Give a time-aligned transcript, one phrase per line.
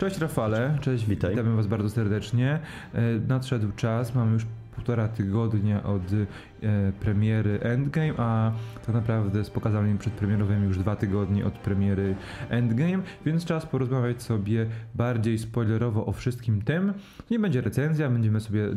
[0.00, 1.30] Cześć Rafale, cześć, Witaj.
[1.30, 2.58] witamy Was bardzo serdecznie.
[2.94, 4.46] E, Nadszedł czas, mamy już
[4.80, 6.02] półtora tygodnia od
[6.62, 8.52] e, premiery Endgame, a
[8.86, 12.16] tak naprawdę z pokazaniem przedpremierowymi już dwa tygodnie od premiery
[12.48, 16.92] Endgame, więc czas porozmawiać sobie bardziej spoilerowo o wszystkim tym.
[17.30, 18.68] Nie będzie recenzja, będziemy sobie e,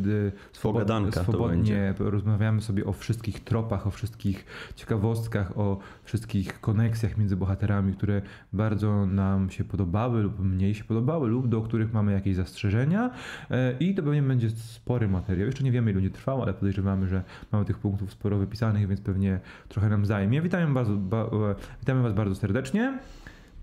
[0.54, 4.46] swobod- swobodnie rozmawiamy sobie o wszystkich tropach, o wszystkich
[4.76, 8.22] ciekawostkach, o wszystkich koneksjach między bohaterami, które
[8.54, 13.12] bardzo nam się podobały lub mniej się podobały lub do których mamy jakieś zastrzeżenia
[13.52, 15.46] E, i to pewnie będzie spory materiał.
[15.46, 19.02] Jeszcze nie wiemy ile będzie trwał, ale podejrzewamy, że mamy tych punktów sporo wypisanych, więc
[19.02, 19.40] pewnie
[19.70, 20.42] trochę nam zajmie.
[20.42, 23.00] Witamy Was, ba, e, witamy was bardzo serdecznie.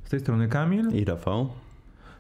[0.04, 0.88] Z tej strony Kamil.
[0.92, 1.48] I Rafał.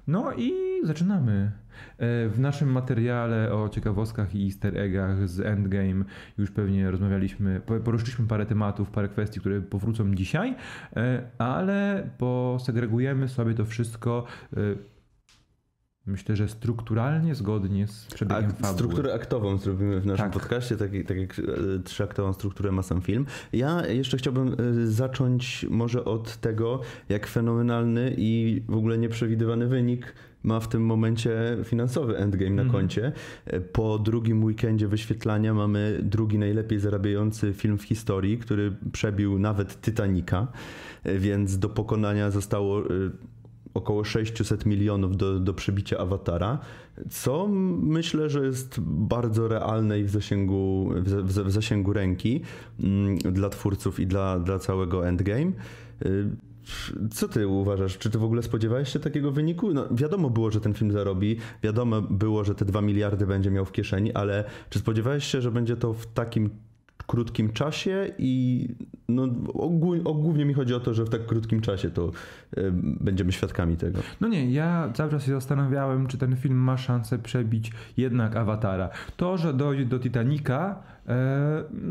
[0.06, 0.52] No i
[0.84, 1.50] zaczynamy.
[1.98, 6.04] E, W naszym materiale o ciekawostkach i easter eggach z Endgame
[6.38, 10.54] już pewnie rozmawialiśmy, po- poruszyliśmy parę tematów, parę kwestii, które powrócą dzisiaj,
[10.96, 14.24] e, ale posegregujemy sobie to wszystko
[16.06, 18.72] myślę, że strukturalnie, zgodnie z przebiegiem A fabuły.
[18.74, 20.32] strukturę aktową zrobimy w naszym Tak.
[20.32, 21.42] podcaście, tak, tak jak e,
[21.84, 23.26] trzyaktową strukturę ma sam film.
[23.52, 30.14] Ja jeszcze chciałbym e, zacząć może od tego, jak fenomenalny i w ogóle nieprzewidywany wynik
[30.42, 32.70] ma w tym momencie finansowy Endgame na Mhm.
[32.80, 33.12] koncie.
[33.46, 39.80] E, Po drugim weekendzie wyświetlania mamy drugi najlepiej zarabiający film w historii, który przebił nawet
[39.80, 40.46] Titanica,
[41.04, 42.82] więc do pokonania zostało
[43.80, 46.58] około 600 milionów do, do przebicia awatara,
[47.10, 47.48] co
[47.82, 52.40] myślę, że jest bardzo realne i w zasięgu, w, w zasięgu ręki
[52.80, 55.52] mm, dla twórców i dla, dla całego endgame.
[56.06, 56.30] Y,
[57.10, 57.98] Co ty uważasz?
[57.98, 59.74] Czy ty w ogóle spodziewałeś się takiego wyniku?
[59.74, 63.64] No, wiadomo było, że ten film zarobi, wiadomo było, że te 2 miliardy będzie miał
[63.64, 66.50] w kieszeni, ale czy spodziewałeś się, że będzie to w takim
[67.10, 68.68] krótkim czasie i
[69.08, 72.10] no, ogólnie, głównie mi chodzi o to, że w tak krótkim czasie to
[72.58, 73.98] y, będziemy świadkami tego.
[74.20, 78.88] No nie, ja cały czas się zastanawiałem, czy ten film ma szansę przebić jednak Awatara.
[79.16, 80.99] To, że dojdzie do Titanica, e,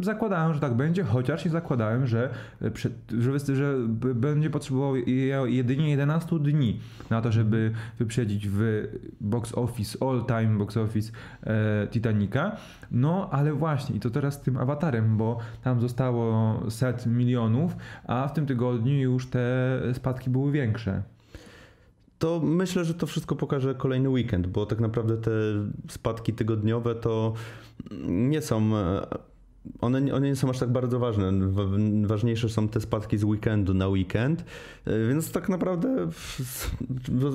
[0.02, 2.30] zakładałem, że tak będzie, chociaż i zakładałem, że,
[2.62, 2.72] e,
[3.20, 3.74] że, że
[4.16, 6.80] będzie potrzebował je- jedynie 11 dni
[7.10, 8.88] na to, żeby wyprzedzić w
[9.22, 11.12] box office, all time box office
[11.44, 12.56] e, Titanica.
[12.92, 17.76] No, ale właśnie, i to teraz z tym Awatarem, bo tam zostało set milionów,
[18.08, 21.04] a w tym tygodniu już te spadki były większe.
[22.20, 25.32] To myślę, że to wszystko pokaże kolejny weekend, bo tak naprawdę te
[25.90, 27.34] spadki tygodniowe to
[28.08, 28.76] nie są.
[28.78, 29.30] e,
[29.82, 31.32] One, one nie są aż tak bardzo ważne.
[31.52, 31.64] Wa-
[32.08, 34.44] Ważniejsze są te spadki z weekendu na weekend,
[34.86, 36.08] e, więc tak naprawdę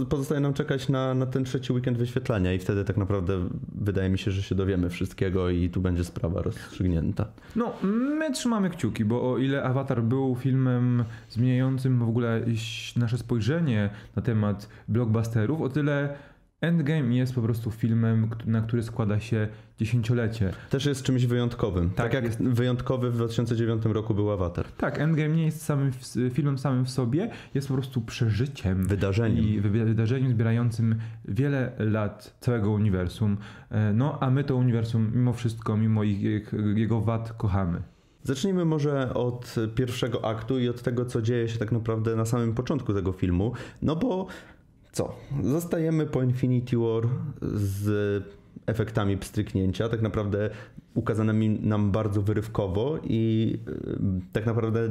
[0.08, 4.18] pozostaje nam czekać na, na ten trzeci weekend wyświetlania i wtedy tak naprawdę wydaje mi
[4.18, 7.26] się, że się dowiemy wszystkiego i tu będzie sprawa rozstrzygnięta.
[7.56, 7.72] No,
[8.18, 12.40] my trzymamy kciuki, bo o ile Avatar był filmem zmieniającym w ogóle
[12.96, 16.14] nasze spojrzenie na temat blockbusterów, o tyle
[16.64, 19.48] Endgame jest po prostu filmem, na który składa się
[19.78, 20.52] dziesięciolecie.
[20.70, 21.88] Też jest czymś wyjątkowym.
[21.90, 22.42] Tak, Tak, jak jest.
[22.42, 24.66] wyjątkowy w 2009 roku był Avatar.
[24.72, 25.90] Tak, Endgame nie jest samym
[26.30, 29.44] filmem samym w sobie, jest po prostu przeżyciem Wydarzeniem.
[29.44, 30.94] i wy- wydarzeniem zbierającym
[31.24, 33.36] wiele lat całego uniwersum.
[33.70, 36.18] E, No, a my to uniwersum mimo wszystko, mimo ich,
[36.76, 37.82] jego wad kochamy.
[38.22, 42.54] Zacznijmy może od pierwszego aktu i od tego, co dzieje się tak naprawdę na samym
[42.54, 43.52] początku tego filmu.
[43.82, 44.26] No bo
[44.94, 45.14] co?
[45.42, 47.08] Zostajemy po Infinity War
[47.42, 48.24] z
[48.66, 50.50] efektami pstryknięcia, tak naprawdę
[50.94, 54.88] ukazanymi nam bardzo wyrywkowo i y, tak naprawdę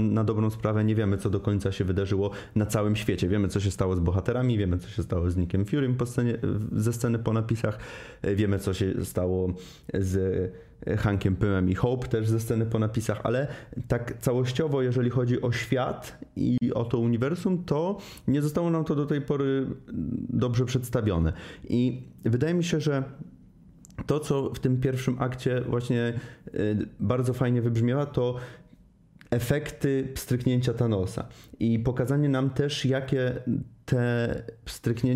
[0.00, 3.28] na, dobrą sprawę nie wiemy, co do końca się wydarzyło na całym świecie.
[3.28, 6.38] Wiemy, co się stało z bohaterami, wiemy, co się stało z Nickiem Furym scenie,
[6.72, 7.78] ze sceny po napisach,
[8.24, 9.52] y, wiemy, co się stało
[9.94, 10.52] z
[10.98, 13.46] Hankiem Pymem i Hope też ze sceny po napisach, ale
[13.88, 18.94] tak całościowo, jeżeli chodzi o świat i o to uniwersum, to nie zostało nam to
[18.94, 19.66] do tej pory
[20.28, 21.32] dobrze przedstawione.
[21.68, 23.02] I wydaje mi się, że
[24.06, 26.12] to, co w tym pierwszym akcie właśnie
[26.54, 28.36] y, bardzo fajnie wybrzmiewa, to
[29.30, 31.28] efekty pstryknięcia Thanosa
[31.60, 33.42] i pokazanie nam też, jakie
[33.84, 34.42] te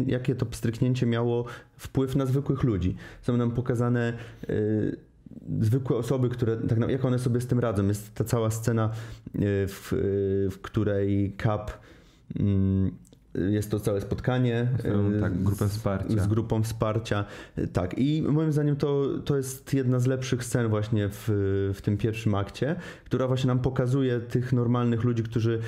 [0.06, 1.44] jakie to pstryknięcie miało
[1.76, 2.96] wpływ na zwykłych ludzi.
[3.22, 4.12] Są nam pokazane
[4.50, 5.11] y,
[5.60, 7.88] zwykłe osoby, które, tak, na- jak one sobie z tym radzą.
[7.88, 8.90] Jest ta cała scena,
[9.34, 9.38] y,
[9.68, 11.70] w, y, w której Cap
[12.40, 12.90] mm,
[13.34, 14.68] jest to całe spotkanie.
[14.78, 16.22] Swoją, y, tak, grupę z- wsparcia.
[16.22, 17.24] Z grupą wsparcia.
[17.72, 17.98] Tak.
[17.98, 21.24] I moim zdaniem to, to jest jedna z lepszych scen właśnie w,
[21.74, 25.58] w tym pierwszym akcie, która właśnie nam pokazuje tych normalnych ludzi, którzy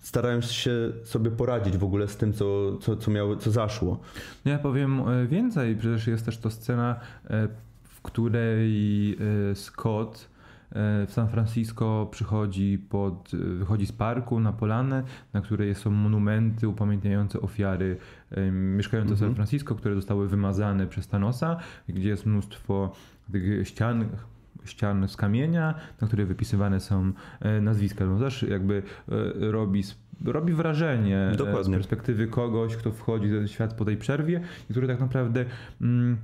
[0.00, 4.00] starają się sobie poradzić w ogóle z tym, co, co, co, miało, co zaszło.
[4.44, 7.00] Ja powiem więcej, przecież jest też to scena,
[8.04, 9.12] której
[9.50, 10.34] e, Scott
[11.06, 15.02] w San Francisco przychodzi pod, wychodzi z parku na polanę,
[15.32, 17.96] na której są monumenty upamiętniające ofiary
[18.52, 19.34] mieszkające w San mhm.
[19.34, 21.56] Francisco, które zostały wymazane przez Thanosa,
[21.88, 22.92] gdzie jest mnóstwo
[23.32, 24.08] tych ścian,
[24.64, 28.06] ścian z kamienia, na których wypisywane są e, nazwiska.
[28.06, 29.82] No też jakby e, robi
[30.24, 31.64] robi wrażenie e, Dokładnie.
[31.64, 34.40] z perspektywy kogoś, kto wchodzi w ten świat po tej przerwie
[34.70, 35.44] i który tak naprawdę
[35.80, 36.16] mm,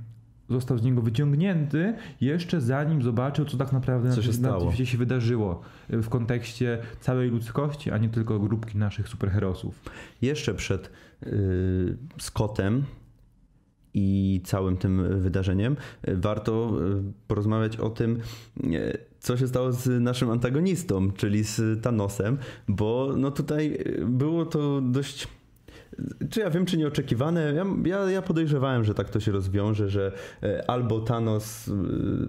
[0.51, 4.97] został z niego wyciągnięty jeszcze zanim zobaczył, co tak naprawdę co się, na, na się
[4.97, 9.81] wydarzyło w kontekście całej ludzkości, a nie tylko grupki naszych superherosów.
[10.21, 10.91] Jeszcze przed
[11.25, 12.83] yy, Scottem
[13.93, 15.75] i całym tym wydarzeniem,
[16.07, 18.19] warto e, porozmawiać o tym,
[18.63, 22.37] e, co się stało z naszym antagonistą, czyli z Thanosem,
[22.67, 25.27] bo no tutaj było to dość
[26.29, 27.53] czy ja wiem, czy nieoczekiwane?
[27.53, 30.11] Ja, ja, ja, podejrzewałem, że tak to się rozwiąże, że
[30.43, 31.69] e, albo Thanos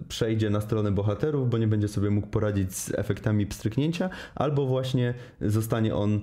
[0.08, 5.14] przejdzie na stronę bohaterów, bo nie będzie sobie mógł poradzić z efektami pstryknięcia, albo właśnie
[5.40, 6.20] zostanie on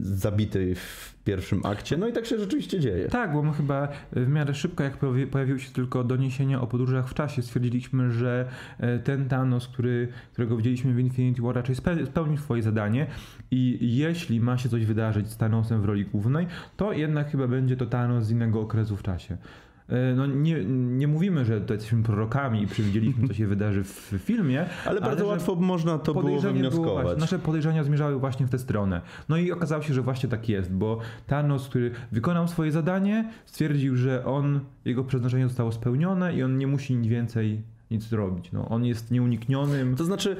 [0.00, 1.96] zabity w pierwszym akcie.
[1.96, 3.08] No i tak się rzeczywiście dzieje.
[3.08, 4.96] Tak, bo my chyba w miarę szybko, jak
[5.30, 8.48] pojawiły się tylko doniesienia o podróżach w czasie, stwierdziliśmy, że
[8.78, 11.76] e, ten Thanos, który, którego widzieliśmy w Infinity War, raczej
[12.06, 13.06] spełnił swoje zadanie
[13.50, 17.76] i jeśli ma się coś wydarzyć z Thanosem w roli głównej, to jednak chyba będzie
[17.76, 19.36] to Thanos z innego okresu w czasie.
[19.88, 24.14] E, no nie, nie mówimy, że to jesteśmy prorokami i przewidzieliśmy, co się wydarzy w
[24.18, 24.66] filmie.
[24.86, 27.06] Ale bardzo łatwo można to było wywnioskować.
[27.06, 29.00] Było, nasze podejrzenia zmierzały właśnie w tę stronę.
[29.28, 33.96] No i okazało się, że właśnie tak jest, bo Thanos, który wykonał swoje zadanie, stwierdził,
[33.96, 38.52] że on, jego przeznaczenie zostało spełnione i on nie musi nic więcej nic zrobić.
[38.52, 39.96] No, on jest nieuniknionym.
[39.96, 40.36] To znaczy,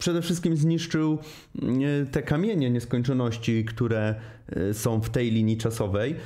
[0.00, 1.18] przede wszystkim zniszczył
[1.62, 4.14] e, te kamienie nieskończoności, które
[4.48, 6.16] e, są w tej linii czasowej, e,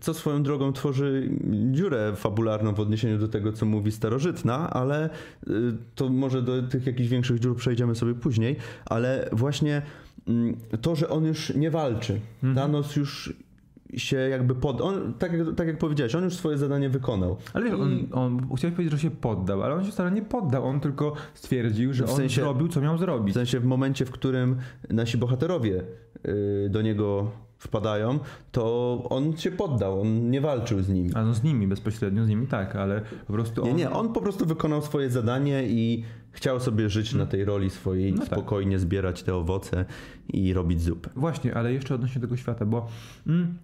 [0.00, 1.30] co swoją drogą tworzy
[1.72, 5.10] dziurę fabularną w odniesieniu do tego, co mówi starożytna, ale
[5.94, 8.56] to może do tych jakichś większych dziur przejdziemy sobie później,
[8.86, 9.82] ale właśnie
[10.28, 12.20] mm, to, że on już nie walczy.
[12.42, 12.54] Mhm.
[12.54, 13.32] Thanos już
[13.96, 14.80] się jakby pod...
[14.80, 17.36] On, tak, jak, tak jak powiedziałeś, on już swoje zadanie wykonał.
[17.54, 20.64] Ale wiesz, on, on chciałeś powiedzieć, że się poddał, ale on się wcale nie poddał,
[20.64, 23.34] on tylko stwierdził, że w sensie, on zrobił, co miał zrobić.
[23.34, 24.56] W sensie w momencie, w którym
[24.90, 25.82] nasi bohaterowie
[26.24, 28.18] yy, do niego wpadają,
[28.52, 31.10] to on się poddał, on nie walczył z nimi.
[31.14, 33.68] A no z nimi, bezpośrednio z nimi tak, ale po prostu on...
[33.68, 37.70] Nie, nie, on po prostu wykonał swoje zadanie i chciał sobie żyć na tej roli
[37.70, 38.26] swojej, no tak.
[38.26, 38.80] spokojnie tak.
[38.80, 39.84] zbierać te owoce
[40.28, 41.10] i robić zupę.
[41.16, 42.88] Właśnie, ale jeszcze odnośnie tego świata, bo
[43.26, 43.54] mm,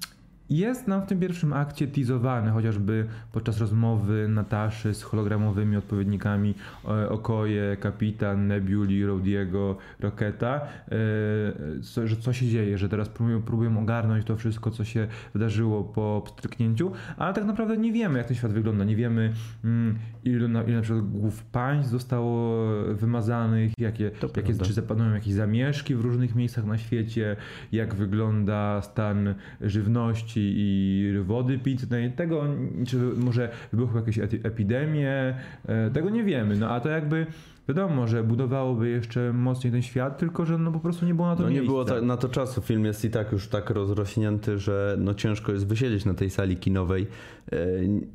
[0.50, 6.54] jest nam w tym pierwszym akcie teasowany, chociażby podczas rozmowy Nataszy z hologramowymi odpowiednikami
[6.84, 13.42] e, Okoje, Kapitan, Nebuli, Rodiego, Roketa, e, co, że co się dzieje, że teraz próbują,
[13.42, 18.26] próbują ogarnąć to wszystko, co się wydarzyło po pstryknięciu, ale tak naprawdę nie wiemy, jak
[18.26, 19.32] ten świat wygląda, nie wiemy
[19.64, 22.64] mm, ile na, ile na przykład głów państw zostało
[22.94, 27.36] wymazanych, jakie, jakie czy zapanują jakieś zamieszki w różnych miejscach na świecie,
[27.72, 32.44] jak wygląda stan żywności, i wody pitnej, tego,
[32.86, 35.34] czy może wybuchły jakieś epidemie,
[35.66, 37.26] e, tego nie wiemy, no a to jakby
[37.68, 41.36] wiadomo, że budowałoby jeszcze mocniej ten świat, tylko że no po prostu nie było na
[41.36, 41.70] to No nie miejsca.
[41.72, 42.60] było ta, na to czasu.
[42.60, 46.56] Film jest i tak już tak rozrośnięty, że no ciężko jest wysiedzieć na tej sali
[46.56, 47.06] kinowej
[47.52, 47.56] e,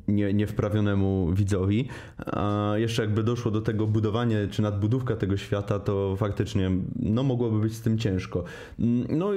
[0.08, 1.88] nie, niewprawionemu widzowi.
[2.26, 7.60] A jeszcze jakby doszło do tego budowania, czy nadbudówka tego świata, to faktycznie no mogłoby
[7.60, 8.44] być z tym ciężko.
[8.78, 9.30] Mm, no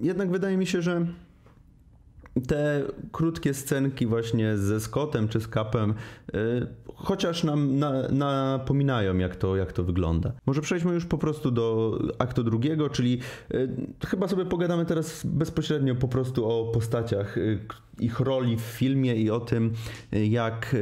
[0.00, 1.06] jednak wydaje mi się, że
[2.46, 2.82] te
[3.12, 5.94] krótkie scenki właśnie ze Scottem czy z Capem
[6.34, 10.32] y, chociaż nam na, napominają jak to, jak to wygląda.
[10.46, 13.20] Może przejdźmy już po prostu do aktu drugiego, czyli
[13.54, 13.68] y,
[14.06, 17.58] chyba sobie pogadamy teraz bezpośrednio po prostu o postaciach, y,
[18.00, 19.72] ich roli w filmie i o tym,
[20.12, 20.76] jak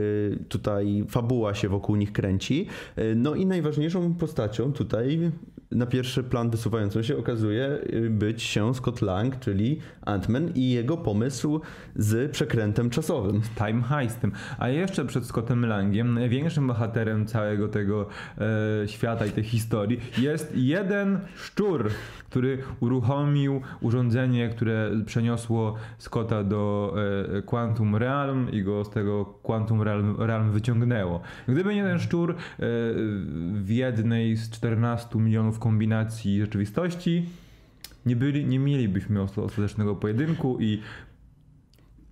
[0.49, 2.66] tutaj fabuła się wokół nich kręci.
[3.16, 5.30] No i najważniejszą postacią tutaj
[5.70, 10.96] na pierwszy plan wysuwającą się okazuje y, być się Scott Lang, czyli Ant-Man i jego
[10.96, 11.61] pomysł
[11.96, 13.40] z przekrętem czasowym.
[13.58, 14.32] Time heistem.
[14.58, 18.06] A jeszcze przed Scottem Langiem, największym bohaterem całego tego
[18.82, 21.90] e, świata i tej historii jest jeden szczur,
[22.30, 27.05] który uruchomił urządzenie, które przeniosło Scotta do e,
[27.46, 31.20] Quantum Realm i go z tego Quantum Realm, Realm wyciągnęło.
[31.48, 32.34] Gdyby nie ten szczur e,
[33.52, 37.26] w jednej z 14 milionów kombinacji rzeczywistości,
[38.06, 40.80] nie, byli, nie mielibyśmy ostatecznego pojedynku i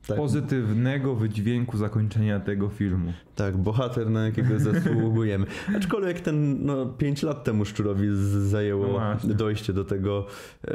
[0.06, 0.16] tak.
[0.16, 3.12] pozytywnego wydźwięku zakończenia tego filmu.
[3.36, 5.46] Tak, bohater, na jakiego zasługujemy.
[5.76, 8.08] Aczkolwiek ten no, 5 lat temu Szczurowi
[8.48, 10.26] zajęło no dojście do tego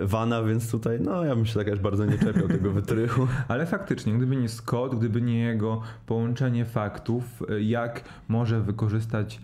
[0.02, 3.28] Wana, więc tutaj, no ja bym się tak aż bardzo nie czepiał tego wytrychu.
[3.48, 9.42] Ale faktycznie, gdyby nie Scott, gdyby nie jego połączenie faktów, jak może wykorzystać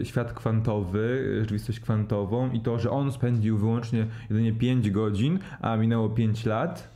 [0.00, 5.76] e, świat kwantowy, rzeczywistość kwantową i to, że on spędził wyłącznie jedynie 5 godzin, a
[5.76, 6.95] minęło 5 lat,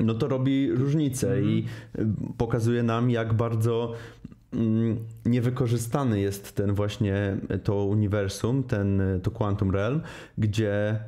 [0.00, 1.50] no to robi różnicę mm.
[1.50, 1.64] i
[2.38, 3.92] pokazuje nam, jak bardzo
[4.52, 4.96] mm,
[5.26, 10.00] niewykorzystany jest ten właśnie to uniwersum, ten, to Quantum Realm,
[10.38, 10.98] gdzie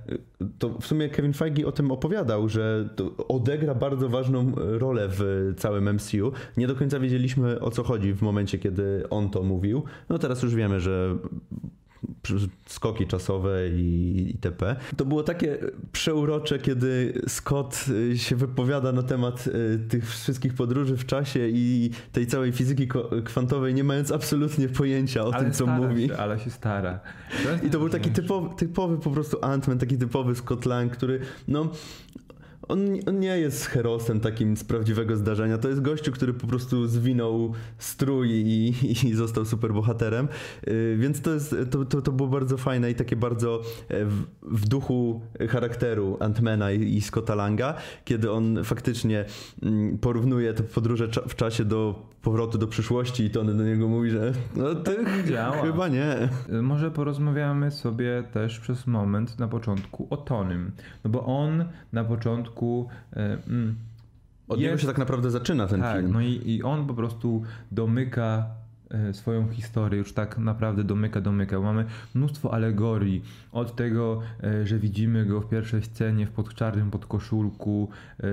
[0.58, 2.88] to w sumie Kevin Feige o tym opowiadał, że
[3.28, 6.32] odegra bardzo ważną rolę w całym MCU.
[6.56, 9.82] Nie do końca wiedzieliśmy o co chodzi w momencie, kiedy on to mówił.
[10.08, 11.16] No teraz już wiemy, że
[12.66, 14.76] skoki czasowe i itp.
[14.96, 15.58] To było takie
[15.92, 21.90] przeurocze, kiedy Scott y, się wypowiada na temat y, tych wszystkich podróży w czasie i
[22.12, 22.88] tej całej fizyki
[23.24, 26.08] kwantowej, nie mając absolutnie pojęcia o ale tym, co mówi.
[26.08, 27.00] Się, ale się stara.
[27.66, 31.70] I to był taki typowy, typowy po prostu Ant-Man, taki typowy Scott Lang, który no
[32.68, 35.58] on, on, nie jest herosem takim z prawdziwego zdarzenia.
[35.58, 38.74] To jest gościu, który po prostu zwinął strój i,
[39.08, 40.28] i został superbohaterem.
[40.66, 44.24] Yy, więc to, jest, to, to, to, było bardzo fajne i takie bardzo e, w,
[44.42, 49.24] w duchu charakteru Antmana i, i Scotta Langa, kiedy on faktycznie
[49.62, 54.10] mm, porównuje te podróże w czasie do powrotu do przyszłości i Tony do niego mówi,
[54.10, 54.96] że no ty
[55.28, 55.62] działa.
[55.62, 56.28] chyba nie.
[56.62, 60.72] Może porozmawiamy sobie też przez moment na początku o Tonym.
[61.04, 62.53] No bo on na początku...
[63.12, 63.74] E, mm,
[64.48, 66.12] Od jest, niego się tak naprawdę zaczyna ten tak, film.
[66.12, 67.42] No i, i on po prostu
[67.72, 68.46] domyka
[68.94, 71.60] E, swoją historię, już tak naprawdę domyka, domyka.
[71.60, 71.84] Mamy
[72.14, 73.22] mnóstwo alegorii.
[73.52, 77.88] Od tego, e, że widzimy go w pierwszej scenie w pod czarnym podkoszulku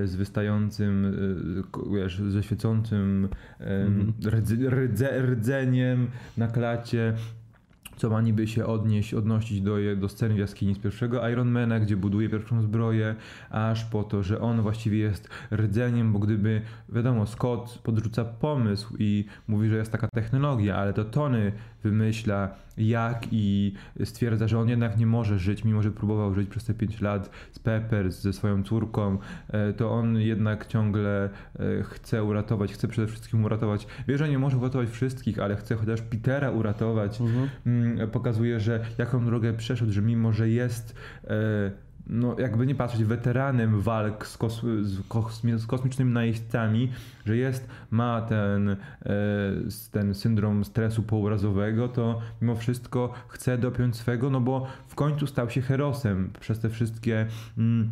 [0.06, 1.18] z wystającym,
[1.94, 3.28] wiesz, ze świecącym
[3.60, 5.22] mm -hmm.
[5.22, 7.14] rdzeniem na klacie
[8.02, 11.98] co ma niby się odnieść, odnosić do, do sceny w jaskini z pierwszego Ironmana, gdzie
[11.98, 13.16] buduje pierwszą zbroję,
[13.50, 19.26] aż po to, że on właściwie jest rdzeniem, bo gdyby, wiadomo, Scott podrzuca pomysł i
[19.48, 21.52] mówi, że jest taka technologia, ale to Tony
[21.84, 22.50] wymyśla
[22.82, 23.74] jak i
[24.04, 27.30] stwierdza, że on jednak nie może żyć, mimo że próbował żyć przez te 5 lat
[27.52, 29.18] z Pepper, ze swoją córką,
[29.50, 31.30] e, to on jednak ciągle e,
[31.84, 33.88] chce uratować, chce przede wszystkim uratować.
[34.08, 37.22] Wie, że nie może uratować wszystkich, ale chce chociaż Petera uratować.
[37.22, 37.50] Mhm.
[37.66, 43.04] Mm, pokazuje, że jaką drogę przeszedł, że mimo, że jest e, no jakby nie patrzeć,
[43.04, 46.92] weteranem walk z, kos z, kosmi z kosmicznymi najeźdźcami,
[47.26, 48.78] że jest, ma ten, e,
[49.92, 55.50] ten syndrom stresu pourazowego, to mimo wszystko chce dopiąć swego, no bo w końcu stał
[55.50, 57.28] się herosem przez te wszystkie...
[57.58, 57.90] Mm,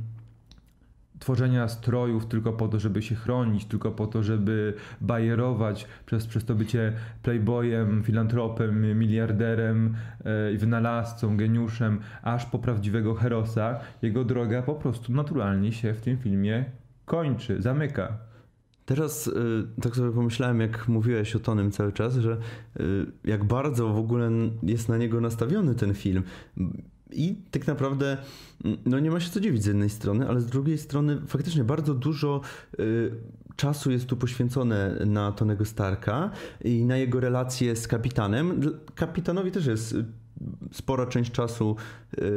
[1.19, 6.45] tworzenia strojów tylko po to, żeby się chronić, tylko po to, żeby bajerować przez, przez
[6.45, 9.95] to bycie playboyem, filantropem, miliarderem
[10.49, 16.01] i yy, wynalazcą, geniuszem, aż po prawdziwego herosa, jego droga po prostu naturalnie się w
[16.01, 16.65] tym filmie
[17.05, 18.17] kończy, zamyka.
[18.85, 19.31] Teraz y,
[19.81, 22.37] tak sobie pomyślałem, jak mówiłeś o Tonym cały czas, że
[22.79, 24.31] y, jak bardzo w ogóle
[24.63, 26.23] jest na niego nastawiony ten film.
[27.11, 28.17] I tak naprawdę
[28.85, 31.93] no nie ma się co dziwić z jednej strony, ale z drugiej strony faktycznie bardzo
[31.93, 32.41] dużo
[32.79, 33.11] y,
[33.59, 36.31] czasu jest tu poświęcone na Tonego Starka
[36.63, 38.61] i na jego relacje z kapitanem.
[38.95, 40.05] Kapitanowi też jest y,
[40.71, 41.75] spora część czasu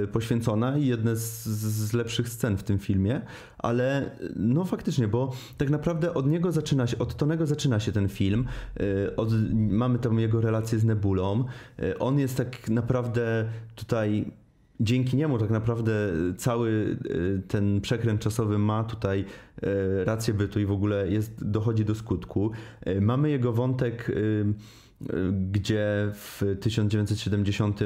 [0.05, 3.21] y, poświęcona i jedne z, z, lepszych scen w tym filmie,
[3.59, 8.09] ale no faktycznie, bo tak naprawdę od niego zaczyna się, od Tonego zaczyna się ten
[8.09, 8.47] film.
[8.81, 11.45] Y, od, mamy tam jego relację z Nebulą.
[11.99, 14.33] On jest tak naprawdę tutaj
[14.81, 15.93] dzięki niemu tak naprawdę
[16.37, 19.25] cały y, ten przekręt czasowy ma tutaj
[19.63, 22.51] y, rację bytu i w ogóle jest, dochodzi do skutku.
[23.01, 24.13] Mamy jego wątek
[25.51, 27.81] gdzie w 1970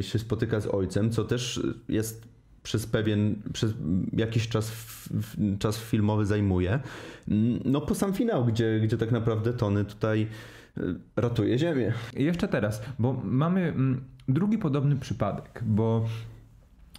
[0.00, 2.28] się spotyka z ojcem, co też jest
[2.62, 3.74] przez pewien, przez
[4.12, 4.72] jakiś czas,
[5.58, 6.80] czas filmowy zajmuje.
[7.64, 10.26] No po sam finał, gdzie, gdzie tak naprawdę Tony tutaj
[11.16, 11.92] ratuje ziemię.
[12.16, 16.04] Jeszcze teraz, bo mamy mm, drugi podobny przypadek, bo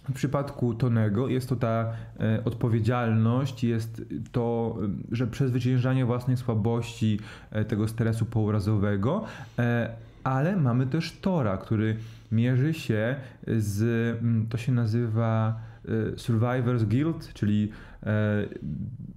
[0.08, 7.20] w przypadku Tonego jest to ta e, odpowiedzialność, jest to, e, że przezwyciężanie własnej słabości,
[7.50, 9.24] e, tego stresu pourazowego,
[9.58, 9.90] e,
[10.24, 11.96] ale mamy też Tora, który
[12.32, 14.18] mierzy się z,
[14.48, 17.70] to się nazywa e, Survivor's Guilt, czyli
[18.02, 18.46] e,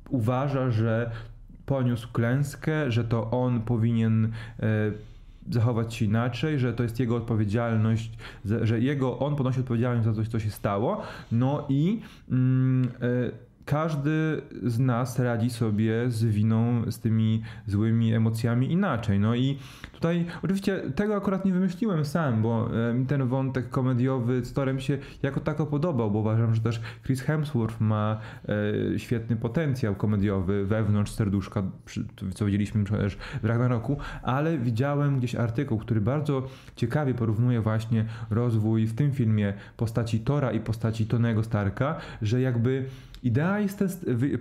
[0.09, 1.11] uważa, że
[1.65, 4.31] poniósł klęskę, że to on powinien
[5.51, 8.11] zachować się inaczej, że to jest jego odpowiedzialność,
[8.61, 11.01] że jego, on ponosi odpowiedzialność za coś, co się stało.
[11.31, 18.71] No i mm, e, każdy z nas radzi sobie z winą, z tymi złymi emocjami
[18.71, 19.19] inaczej.
[19.19, 19.57] No i
[20.03, 24.97] tutaj oczywiście tego akurat nie wymyśliłem sam, bo mi ten wątek komediowy z Torem się
[25.23, 28.19] jako tako podobał, bo uważam, że też Chris Hemsworth ma
[28.93, 31.63] e, świetny potencjał komediowy wewnątrz serduszka,
[32.33, 38.85] co widzieliśmy też w Ragnaroku, ale widziałem gdzieś artykuł, który bardzo ciekawie porównuje właśnie rozwój
[38.85, 42.85] w tym filmie postaci Tora i postaci Tonego Starka, że jakby
[43.23, 43.89] idea jest ten,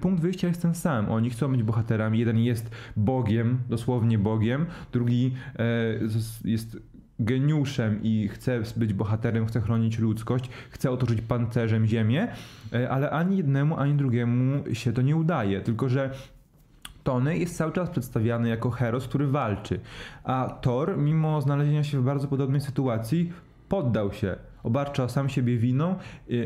[0.01, 1.11] punkt wyjścia jest ten sam.
[1.11, 2.19] Oni chcą być bohaterami.
[2.19, 5.52] Jeden jest Bogiem, dosłownie Bogiem, drugi e,
[6.45, 6.79] jest
[7.19, 12.29] geniuszem i chce być bohaterem, chce chronić ludzkość, chce otoczyć pancerzem ziemię,
[12.73, 15.61] e, ale ani jednemu, ani drugiemu się to nie udaje.
[15.61, 16.11] Tylko, że
[17.05, 19.81] Tony jest cały czas przedstawiany jako heros, który walczy,
[20.25, 23.33] a Thor, mimo znalezienia się w bardzo podobnej sytuacji,
[23.69, 25.95] poddał się obarcza sam siebie winą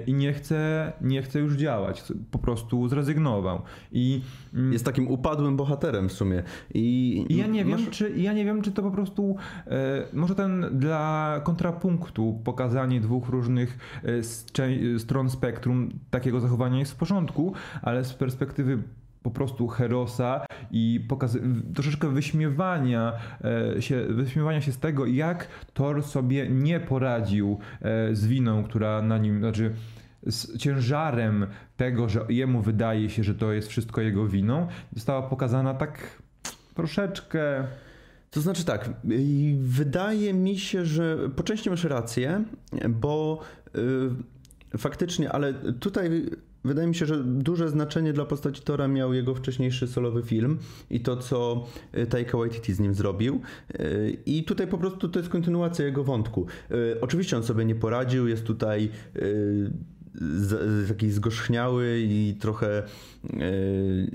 [0.06, 2.04] i nie chce, nie chce już działać.
[2.30, 3.62] Po prostu zrezygnował.
[3.92, 4.23] I,
[4.54, 6.42] mm, Jest takim upadłym bohaterem w sumie.
[6.75, 7.82] I, i ja nie masz...
[7.82, 13.00] wiem, czy ja nie wiem, czy to po prostu e, może ten dla kontrapunktu pokazanie
[13.00, 18.82] dwóch różnych e, stron spektrum takiego zachowania jest w porządku, ale z perspektywy
[19.26, 21.38] po prostu herosa i pokaz-
[21.75, 23.12] troszeczkę wyśmiewania
[23.76, 29.02] e, się, wyśmiewania się z tego, jak Thor sobie nie poradził e, z winą, która
[29.02, 29.73] na nim, znaczy
[30.26, 35.75] z ciężarem tego, że jemu wydaje się, że to jest wszystko jego winą, została pokazana
[35.75, 36.23] tak
[36.75, 37.66] troszeczkę.
[38.30, 38.90] To znaczy tak,
[39.59, 42.45] wydaje mi się, że po części masz rację,
[42.88, 43.40] bo
[43.75, 46.30] yy, faktycznie, ale tutaj
[46.66, 50.58] Wydaje mi się, że duże znaczenie dla postaci Tora miał jego wcześniejszy solowy film
[50.90, 53.40] i to, co e, Taika Waititi z nim zrobił.
[53.75, 56.46] E, I tutaj po prostu to jest kontynuacja jego wątku.
[56.70, 58.90] E, oczywiście on sobie nie poradził, jest tutaj
[60.88, 62.82] taki zgorzchniały i trochę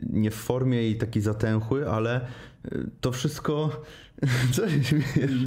[0.09, 2.21] nie w formie i taki zatęchły, ale
[3.01, 3.81] to wszystko...
[4.53, 4.97] Co się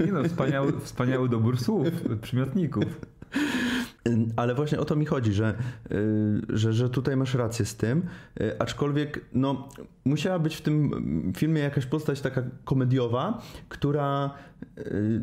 [0.06, 1.88] Nie no, wspaniały, wspaniały dobór słów,
[2.23, 2.84] przymiotników.
[4.37, 5.54] Ale właśnie o to mi chodzi, że,
[5.92, 8.02] y, że, że tutaj masz rację z tym,
[8.40, 9.68] y, aczkolwiek no,
[10.04, 14.34] musiała być w tym filmie jakaś postać taka komediowa, która
[14.78, 15.23] y,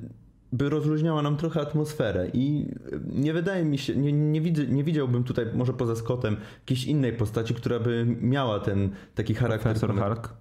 [0.51, 2.67] by rozluźniała nam trochę atmosferę i
[3.07, 7.13] nie wydaje mi się, nie, nie, widzę, nie widziałbym tutaj, może poza Scottem, jakiejś innej
[7.13, 9.75] postaci, która by miała ten taki charakter.
[9.75, 10.33] Profesor Hark?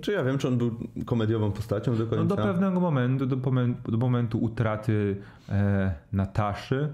[0.00, 0.76] Czy ja wiem, czy on był
[1.06, 2.16] komediową postacią do końca?
[2.16, 5.16] No do pewnego momentu, do momentu, do momentu utraty
[5.48, 6.88] e, Nataszy,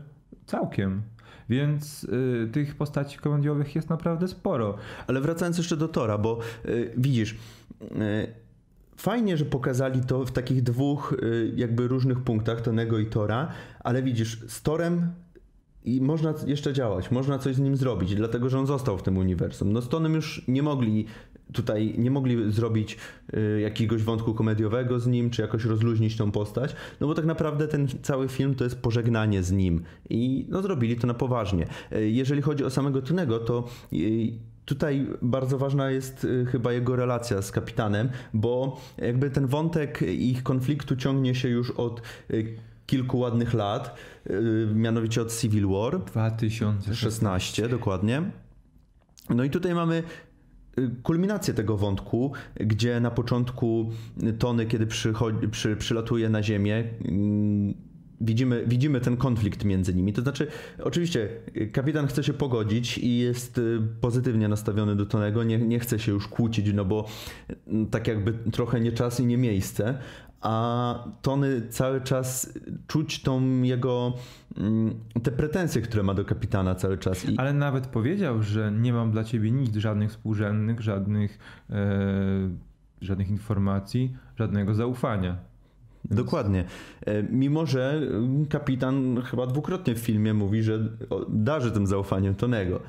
[0.47, 1.03] całkiem.
[1.49, 4.77] Więc y, tych postaci komediowych jest naprawdę sporo.
[5.07, 7.37] Ale wracając jeszcze do Tora, bo y, widzisz, y,
[8.97, 11.17] fajnie, że pokazali to w takich dwóch
[11.57, 13.49] jakby różnych punktach, Tonego i Tora,
[13.81, 15.13] ale widzisz, z Torem
[15.85, 19.17] i można jeszcze działać, można coś z nim zrobić, dlatego że on został w tym
[19.17, 19.73] uniwersum.
[19.73, 21.07] No z Tonem już nie mogli
[21.53, 22.99] tutaj nie mogli zrobić
[23.35, 27.69] y, jakiegoś wątku komediowego z nim, czy jakoś rozluźnić tą postać, no bo tak naprawdę
[27.69, 31.67] ten cały film to jest pożegnanie z nim i no zrobili to na poważnie.
[31.93, 37.43] Y, jeżeli chodzi o samego Tunego, to y, Tutaj bardzo ważna jest chyba jego relacja
[37.43, 42.03] z kapitanem, bo jakby ten wątek ich konfliktu ciągnie się już od
[42.87, 43.97] kilku ładnych lat,
[44.75, 48.23] mianowicie od Civil War 2016 dokładnie.
[49.31, 50.03] No i tutaj mamy
[51.03, 53.91] kulminację tego wątku, gdzie na początku
[54.39, 57.75] Tony, kiedy przychodzi, przy, przylatuje na Ziemię, mm,
[58.21, 60.13] widzimy, widzimy ten konflikt między nimi.
[60.13, 60.47] To znaczy,
[60.83, 61.29] oczywiście,
[61.73, 66.13] kapitan chce się pogodzić i jest y, pozytywnie nastawiony do Tonego, nie, nie chce się
[66.13, 67.05] już kłócić, no bo
[67.67, 69.99] mm, tak jakby trochę nie czas i nie miejsce,
[70.41, 74.13] a Tony cały czas czuć tą jego
[75.23, 77.25] te pretensje, które ma do kapitana cały czas.
[77.25, 77.39] I...
[77.39, 81.39] Ale nawet powiedział, że nie mam dla ciebie nic, żadnych współrzędnych, żadnych,
[81.71, 82.51] e,
[83.01, 85.37] żadnych informacji, żadnego zaufania.
[86.05, 86.17] Więc...
[86.17, 86.65] Dokładnie.
[87.07, 88.01] E, mimo, że
[88.49, 90.89] kapitan chyba dwukrotnie w filmie mówi, że
[91.29, 92.81] darzy tym zaufaniem Tonego.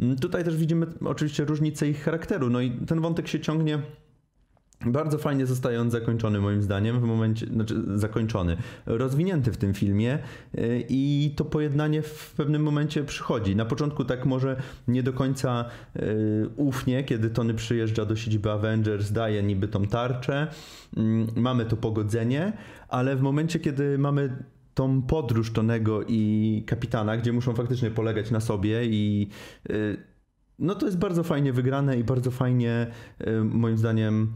[0.00, 2.50] Mm, tutaj też widzimy oczywiście różnicę ich charakteru.
[2.50, 3.78] No i ten wątek się ciągnie
[4.86, 10.18] bardzo fajnie zostaje on zakończony moim zdaniem w momencie, znaczy zakończony, rozwinięty w tym filmie
[10.58, 13.56] y, i to pojednanie w pewnym momencie przychodzi.
[13.56, 14.56] Na początku tak może
[14.88, 15.64] nie do końca
[15.96, 20.46] y, ufnie, kiedy Tony przyjeżdża do siedziby Avengers, daje niby tą tarczę,
[20.96, 22.52] mm, mamy to pogodzenie,
[22.88, 28.40] ale w momencie, kiedy mamy tą podróż Tonego i kapitana, gdzie muszą faktycznie polegać na
[28.40, 29.28] sobie i
[29.70, 30.12] y,
[30.58, 32.86] no to jest bardzo fajnie wygrane i bardzo fajnie
[33.44, 34.32] moim zdaniem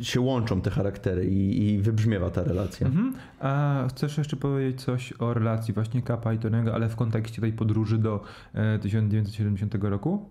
[0.00, 2.86] się łączą te charaktery i, i wybrzmiewa ta relacja.
[2.86, 3.14] Mhm.
[3.40, 7.52] A chcesz jeszcze powiedzieć coś o relacji właśnie Kapa i Tonego, ale w kontekście tej
[7.52, 8.22] podróży do
[8.54, 10.30] e, 1970 roku?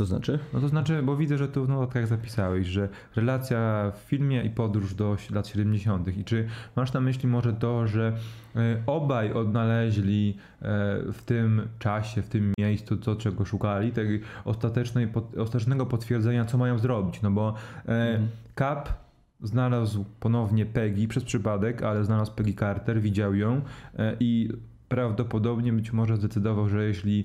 [0.00, 0.38] To znaczy?
[0.52, 4.50] No to znaczy, bo widzę, że tu w notatkach zapisałeś, że relacja w filmie i
[4.50, 6.16] podróż do lat 70.
[6.16, 8.16] I czy masz na myśli może to, że
[8.56, 10.66] e, obaj odnaleźli e,
[11.12, 15.08] w tym czasie, w tym miejscu to, czego szukali, tej ostatecznej,
[15.38, 17.22] ostatecznego potwierdzenia, co mają zrobić?
[17.22, 17.54] No bo
[17.86, 18.28] mhm.
[18.58, 18.88] Cap
[19.42, 23.60] znalazł ponownie Peggy przez przypadek, ale znalazł Peggy Carter, widział ją
[24.20, 24.48] i
[24.90, 27.24] prawdopodobnie być może zdecydował, że jeśli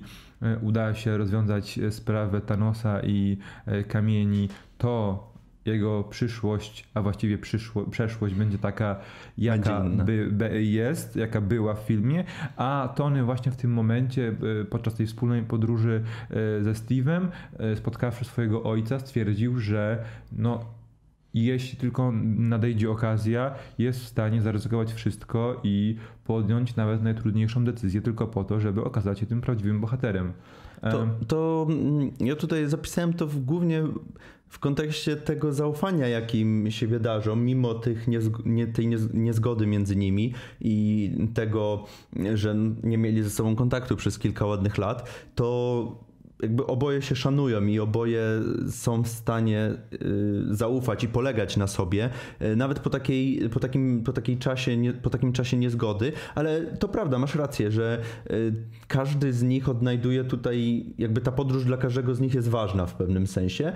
[0.62, 5.26] uda się rozwiązać e, sprawę Thanosa i e, kamieni, to
[5.64, 8.96] jego przyszłość, a właściwie przyszło, przeszłość będzie taka,
[9.38, 12.24] jaka by, by jest, jaka była w filmie,
[12.56, 14.36] a Tony właśnie w tym momencie,
[14.70, 16.02] podczas tej wspólnej podróży
[16.60, 17.28] ze Steve'em,
[17.76, 20.64] spotkawszy swojego ojca, stwierdził, że no,
[21.44, 28.26] jeśli tylko nadejdzie okazja, jest w stanie zaryzykować wszystko i podjąć nawet najtrudniejszą decyzję tylko
[28.26, 30.32] po to, żeby okazać się tym prawdziwym bohaterem.
[30.90, 33.82] To, to mm, ja tutaj zapisałem to w, głównie
[34.48, 40.34] w kontekście tego zaufania, jakim się wydarzą, mimo tych niezg nie, tej niezgody między nimi
[40.60, 41.84] i tego,
[42.34, 46.05] że nie mieli ze sobą kontaktu przez kilka ładnych lat, to
[46.42, 48.22] jakby oboje się szanują i oboje
[48.70, 52.10] są w stanie y, zaufać i polegać na sobie,
[52.42, 56.88] y, nawet po, takiej, po, takim, po, takiej czasie, po takim czasie niezgody, ale to
[56.88, 58.54] prawda, masz rację, że y,
[58.88, 62.94] każdy z nich odnajduje tutaj, jakby ta podróż dla każdego z nich jest ważna w
[62.94, 63.72] pewnym sensie.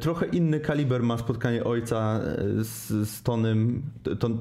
[0.00, 2.20] Trochę inny kaliber ma spotkanie ojca
[2.56, 3.82] z, z Tonym,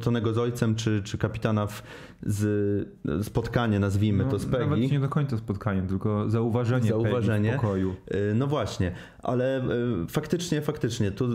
[0.02, 1.84] Tonego z ojcem, czy, czy kapitana w
[2.26, 4.66] z, spotkanie, nazwijmy no, to z Peggy.
[4.66, 7.50] Nawet nie do końca spotkanie, tylko zauważenie, zauważenie.
[7.50, 7.96] Peggy w pokoju.
[8.32, 9.66] Y, no właśnie, ale
[10.04, 11.28] y, faktycznie, faktycznie, to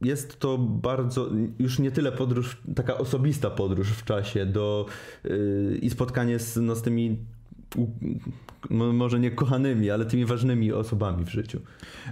[0.00, 4.86] jest to bardzo, już nie tyle podróż, taka osobista podróż w czasie do
[5.24, 7.18] y, i spotkanie z, no, z tymi
[8.70, 11.60] może nie kochanymi, ale tymi ważnymi osobami w życiu.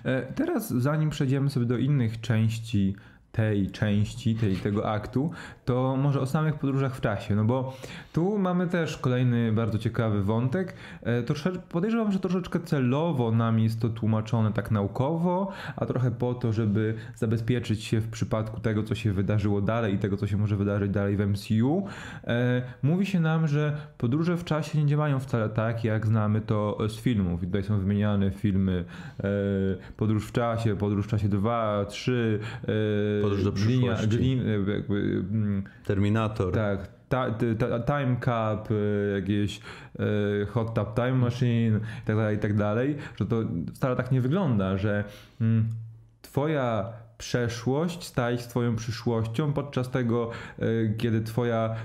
[0.04, 2.94] E, teraz, zanim przejdziemy sobie do innych części
[3.32, 5.30] tej części, tej, tego aktu,
[5.68, 7.76] to może o samych podróżach w czasie, no bo
[8.12, 10.74] tu mamy też kolejny bardzo ciekawy wątek.
[11.02, 16.34] E, trosze, podejrzewam, że troszeczkę celowo nam jest to tłumaczone tak naukowo, a trochę po
[16.34, 20.36] to, żeby zabezpieczyć się w przypadku tego, co się wydarzyło dalej i tego, co się
[20.36, 21.86] może wydarzyć dalej w MCU.
[22.24, 26.78] E, mówi się nam, że podróże w czasie nie działają wcale tak, jak znamy to
[26.88, 27.42] z filmów.
[27.42, 28.84] I tutaj są wymieniane filmy
[29.20, 29.24] e,
[29.96, 32.40] Podróż w czasie, Podróż w czasie 2, 3,
[33.22, 34.18] Podróż do przyszłości.
[34.18, 35.24] Linia, jakby,
[35.84, 36.54] Terminator.
[36.54, 42.36] Tak, ta, ta, Time Cup, y, jakieś y, Hot Tub Time Machine i tak dalej,
[42.36, 43.36] i tak dalej, że to
[43.74, 45.04] wcale tak nie wygląda, że
[45.40, 45.68] mm,
[46.22, 50.30] twoja przeszłość staje się twoją przyszłością, podczas tego,
[50.62, 51.76] y, kiedy twoja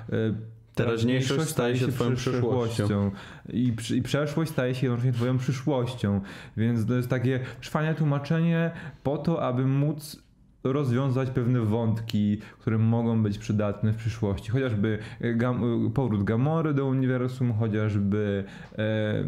[0.75, 3.11] teraźniejszość staje się twoją przyszłością.
[3.49, 6.21] I, I przeszłość staje się jednocześnie twoją przyszłością.
[6.57, 8.71] Więc to jest takie trwanie tłumaczenie
[9.03, 10.23] po to, aby móc
[10.63, 14.51] rozwiązać pewne wątki, które mogą być przydatne w przyszłości.
[14.51, 18.43] Chociażby e, gam, e, powrót Gamory do uniwersum, chociażby
[18.77, 19.23] e,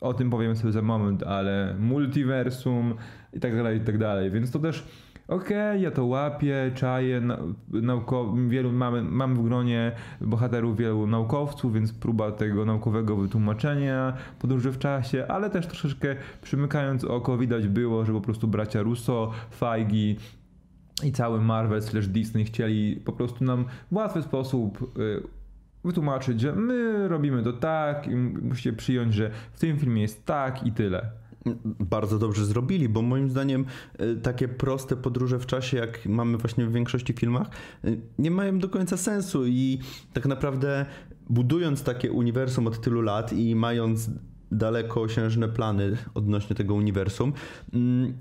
[0.00, 2.94] o tym powiem sobie za moment, ale multiversum
[3.32, 4.30] i tak dalej, i tak dalej.
[4.30, 4.86] Więc to też
[5.28, 7.22] okej, okay, ja to łapię, czaję,
[7.70, 14.70] nauko- wielu, mamy, mamy w gronie bohaterów wielu naukowców, więc próba tego naukowego wytłumaczenia podróży
[14.70, 20.14] w czasie, ale też troszeczkę przymykając oko widać było, że po prostu bracia Russo, Feige
[21.04, 25.22] i cały Marvel slash Disney chcieli po prostu nam w łatwy sposób y,
[25.84, 30.66] wytłumaczyć, że my robimy to tak i musicie przyjąć, że w tym filmie jest tak
[30.66, 31.10] i tyle.
[31.64, 33.64] Bardzo dobrze zrobili, bo moim zdaniem
[34.00, 37.50] y, takie proste podróże w czasie, jak mamy właśnie w większości filmach,
[37.84, 39.78] y, nie mają do końca sensu i
[40.12, 40.86] tak naprawdę
[41.30, 44.10] budując takie uniwersum od tylu lat i mając
[44.52, 47.32] dalekosiężne plany odnośnie tego uniwersum,
[47.72, 48.14] mm,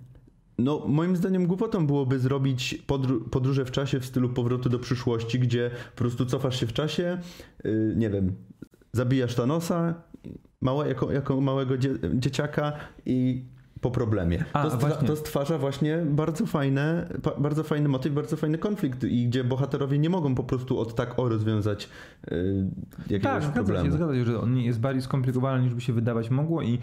[0.63, 5.39] no, moim zdaniem głupotą byłoby zrobić podró podróże w czasie w stylu powrotu do przyszłości,
[5.39, 7.17] gdzie po prostu cofasz się w czasie,
[7.63, 8.35] yy, nie wiem,
[8.93, 9.93] zabijasz Thanosa
[10.61, 12.73] małe, jako, jako małego dzie dzieciaka
[13.05, 13.45] i
[13.81, 14.45] po problemie.
[14.53, 19.27] A, to, stwa to, stwarza właśnie bardzo fajne, bardzo fajny motyw, bardzo fajny konflikt i
[19.27, 21.89] gdzie bohaterowie nie mogą po prostu od tak o rozwiązać
[22.31, 22.65] yy,
[23.09, 23.83] jakiegoś tak, problemu.
[23.83, 26.79] Tak, zgadza się, że on jest bardziej skomplikowany niż by się wydawać mogło i yy,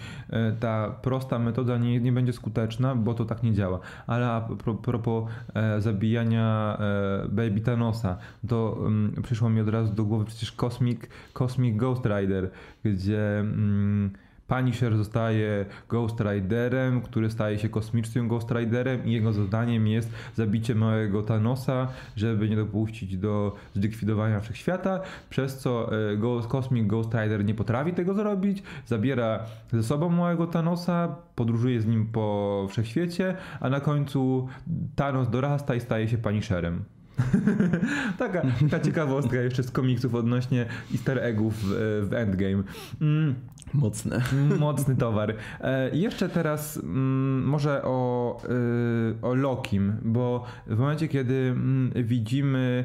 [0.60, 3.80] ta prosta metoda nie, nie będzie skuteczna, bo to tak nie działa.
[4.06, 4.48] Ale a
[4.82, 8.16] propos e, zabijania e, Baby Thanosa,
[8.48, 11.00] to mm, przyszło mi od razu do głowy przecież Cosmic,
[11.32, 12.50] Cosmic Ghost Rider,
[12.84, 14.10] gdzie mm,
[14.46, 20.74] Punisher zostaje Ghost Riderem, który staje się kosmicznym Ghost Riderem i jego zadaniem jest zabicie
[20.74, 27.44] małego Thanosa, żeby nie dopuścić do zlikwidowania wszechświata, przez co e, Ghost, Cosmic Ghost Rider
[27.44, 33.70] nie potrafi tego zrobić, zabiera ze sobą małego Thanosa, podróżuje z nim po wszechświecie, a
[33.70, 34.48] na końcu
[34.96, 36.95] Thanos dorasta i staje się Punisherem.
[38.18, 42.62] taka, taka ciekawostka jeszcze z komiksów odnośnie easter eggów w, w Endgame.
[43.00, 43.34] Mm.
[43.74, 44.22] Mocne.
[44.58, 45.34] Mocny towar.
[45.60, 52.84] E, jeszcze teraz mm, może o, y, o Lokim, bo w momencie, kiedy mm, widzimy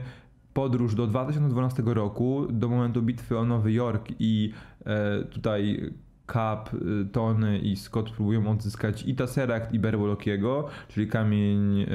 [0.54, 4.54] podróż do 2012 roku, do momentu bitwy o Nowy Jork i
[4.86, 5.92] e, tutaj
[6.34, 11.88] Cap, y, Tony i Scott próbują odzyskać i Tesseract i Berło Lokiego, czyli kamień e,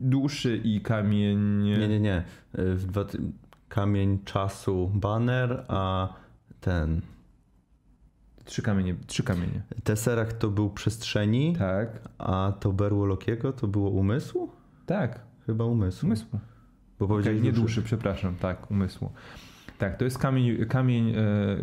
[0.00, 1.62] duszy i kamień...
[1.62, 2.24] Nie, nie, nie.
[2.86, 3.04] Dwa...
[3.68, 6.08] Kamień czasu Banner, a
[6.60, 7.00] ten...
[8.44, 8.94] Trzy kamienie.
[9.06, 9.62] Trzy kamienie.
[9.84, 12.08] Tesseract to był przestrzeni, tak.
[12.18, 14.50] a to berło Lokiego to było umysłu?
[14.86, 15.20] Tak.
[15.46, 16.06] Chyba umysłu.
[16.06, 16.38] Umysłu.
[16.98, 19.10] Bo okay, nie duszy, przepraszam, tak, umysłu.
[19.78, 21.14] Tak, to jest kamień, kamień e,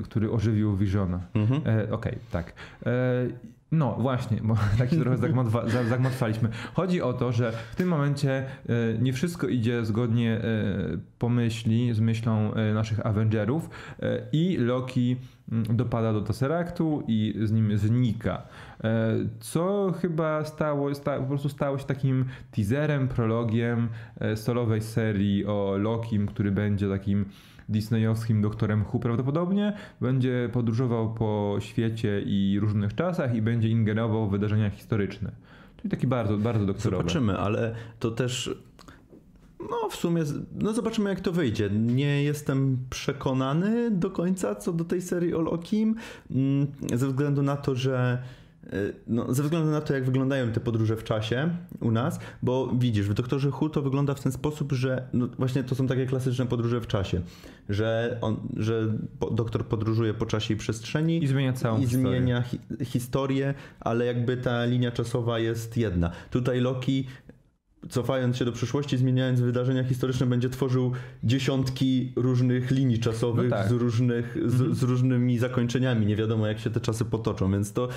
[0.04, 1.20] który ożywił Visiona.
[1.34, 1.62] Mhm.
[1.68, 2.54] E, Okej, okay, tak.
[2.86, 2.92] E,
[3.72, 5.18] no właśnie, bo tak się trochę
[5.90, 6.50] zagmatwaliśmy.
[6.74, 10.42] Chodzi o to, że w tym momencie e, nie wszystko idzie zgodnie e,
[11.20, 13.70] po myśli, z myślą e, naszych Avengerów
[14.32, 15.16] i Loki
[15.70, 18.42] dopada do Tesseractu i z nim znika.
[19.40, 23.90] Co chyba stało, sta, po prostu stało się takim teaserem, prologiem
[24.36, 27.26] solowej serii o Lokim, który będzie takim
[27.70, 34.32] disneyowskim doktorem Hu prawdopodobnie, będzie podróżował po świecie i różnych czasach i będzie ingerował w
[34.32, 35.32] wydarzenia historyczne.
[35.78, 37.04] Czyli taki bardzo, bardzo doktorowy.
[37.04, 38.56] Zobaczymy, ale to też
[39.60, 40.24] no, w sumie,
[40.56, 41.70] no zobaczymy jak to wyjdzie.
[41.70, 45.96] Nie jestem przekonany do końca co do tej serii o Lokim,
[46.32, 48.24] mm, ze względu na to, że
[49.08, 51.50] no, ze względu na to, jak wyglądają te podróże w czasie
[51.82, 55.64] u nas, bo widzisz, w Doktorze Hu to wygląda w ten sposób, że no właśnie
[55.64, 57.22] to są takie klasyczne podróże w czasie,
[57.70, 58.94] że, on, że
[59.32, 62.08] doktor podróżuje po czasie i przestrzeni i zmienia całą i historię.
[62.08, 66.12] zmienia hi historię, ale jakby ta linia czasowa jest jedna.
[66.32, 67.06] Tutaj Loki
[67.90, 70.92] cofając się do przyszłości, zmieniając wydarzenia historyczne, będzie tworzył
[71.24, 73.70] dziesiątki różnych linii czasowych no tak.
[73.70, 74.76] z, różnych, z, mhm.
[74.76, 76.06] z, różnymi zakończeniami.
[76.06, 77.88] Nie wiadomo, jak się te czasy potoczą, więc to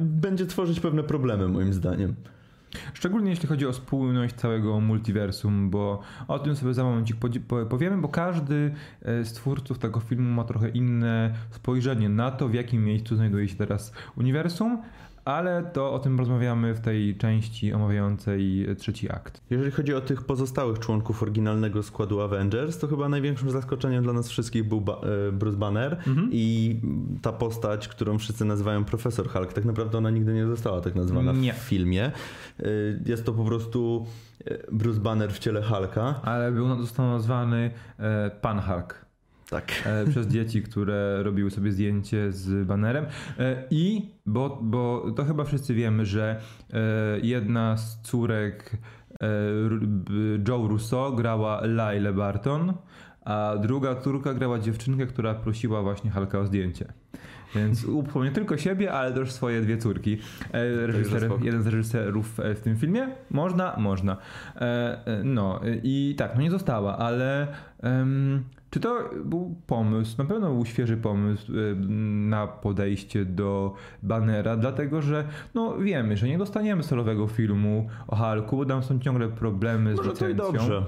[0.00, 2.14] będzie tworzyć pewne problemy, moim zdaniem.
[2.94, 7.16] Szczególnie jeśli chodzi o spójność całego multiversum, bo o tym sobie za momencik
[7.68, 12.54] powiemy, bo każdy e, z twórców tego filmu ma trochę inne spojrzenie na to, w
[12.54, 14.82] jakim miejscu znajduje się teraz uniwersum,
[15.26, 19.40] ale to o tym rozmawiamy w tej części omawiającej trzeci akt.
[19.50, 24.28] Jeżeli chodzi o tych pozostałych członków oryginalnego składu Avengers, to chyba największym zaskoczeniem dla nas
[24.28, 24.92] wszystkich był ba
[25.28, 26.28] e, Bruce Banner mhm.
[26.32, 26.76] i
[27.22, 29.52] ta postać, którą wszyscy nazywają Profesor Hulk.
[29.52, 31.52] Tak naprawdę ona nigdy nie została tak nazwana nie.
[31.52, 32.04] w filmie.
[32.04, 32.12] E,
[33.06, 34.06] jest to po prostu
[34.44, 36.20] e, Bruce Banner w ciele Hulka.
[36.22, 37.70] Ale był, został nazwany
[38.40, 39.05] Pan Hulk.
[39.50, 39.72] Tak.
[39.84, 43.06] E, przez dzieci, które robiły sobie zdjęcie z banerem.
[43.38, 46.40] E, I, bo, bo to chyba wszyscy wiemy, że
[46.72, 46.80] e,
[47.22, 48.76] jedna z córek
[50.48, 52.72] Joe Russo grała Lyle Barton,
[53.24, 56.92] a druga córka grała dziewczynkę, która prosiła właśnie Halka o zdjęcie.
[57.54, 57.86] Więc
[58.24, 60.18] nie tylko siebie, ale też swoje dwie córki.
[60.86, 63.08] Reżyser, jeden z reżyserów w tym filmie?
[63.30, 63.76] Można?
[63.78, 64.16] Można.
[65.24, 67.46] No i tak, no nie została, ale
[67.82, 71.76] um, czy to był pomysł, na pewno był świeży pomysł y,
[72.28, 75.24] na podejście do banera, dlatego że
[75.54, 80.10] no wiemy, że nie dostaniemy solowego filmu o Hulku, bo tam są ciągle problemy Może
[80.10, 80.46] z licencją.
[80.46, 80.82] To i dobrze.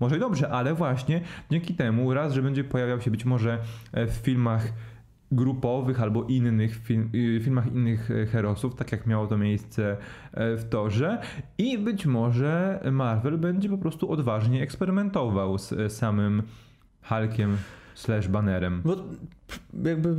[0.00, 3.58] Może i dobrze, ale właśnie dzięki temu raz, że będzie pojawiał się być może
[3.92, 4.72] e, w filmach
[5.32, 9.96] grupowych albo innych film, y, filmach innych e, herosów, tak jak miało to miejsce
[10.32, 11.20] e, w Torze
[11.58, 16.42] i być może Marvel będzie po prostu odważnie eksperymentował z samym
[17.08, 17.56] Hulkiem
[17.94, 18.82] slash banerem.
[18.84, 18.96] Bo
[19.84, 20.14] jakby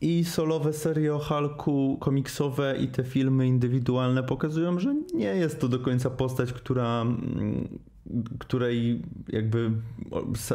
[0.00, 5.68] i solowe serie o Hulku, komiksowe i te filmy indywidualne pokazują, że nie jest to
[5.68, 7.78] do końca postać, która mm,
[8.38, 9.70] której jakby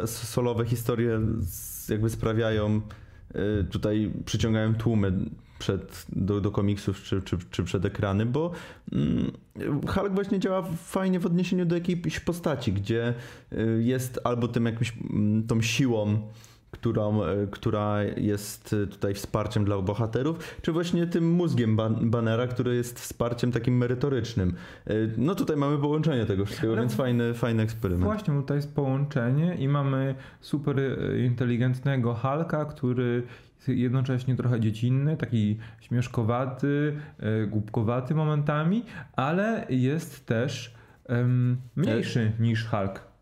[0.06, 1.20] solowe historie
[1.88, 2.80] jakby sprawiają
[3.60, 5.12] y, tutaj przyciągają tłumy
[5.58, 8.50] przed, do, do komiksów czy, czy, czy przed ekrany, bo
[8.92, 9.32] mm,
[9.88, 13.14] Hulk właśnie działa fajnie w odniesieniu do jakiejś postaci, gdzie
[13.52, 16.22] y, jest albo tym jakimś, mm, tą siłą
[16.74, 22.76] którą, e, która jest tutaj wsparciem dla bohaterów, czy właśnie tym mózgiem ban Bannera, który
[22.76, 24.54] jest wsparciem takim merytorycznym.
[25.16, 28.04] No tutaj mamy połączenie tego wszystkiego, Ale więc fajny, fajny eksperyment.
[28.04, 30.76] Właśnie, tutaj jest połączenie i mamy super
[31.24, 33.22] inteligentnego Halka, który
[33.68, 36.96] jednocześnie trochę dziecinny, taki śmieszkowaty,
[37.48, 38.84] głupkowaty momentami,
[39.16, 40.74] ale jest też
[41.08, 43.14] um, mniejszy niż Hulk.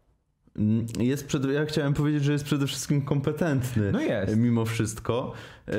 [0.59, 3.93] Mm, jest przed, ja chciałem powiedzieć, że jest przede wszystkim kompetentny.
[3.93, 4.37] No jest.
[4.37, 5.33] Mimo wszystko.
[5.69, 5.73] E,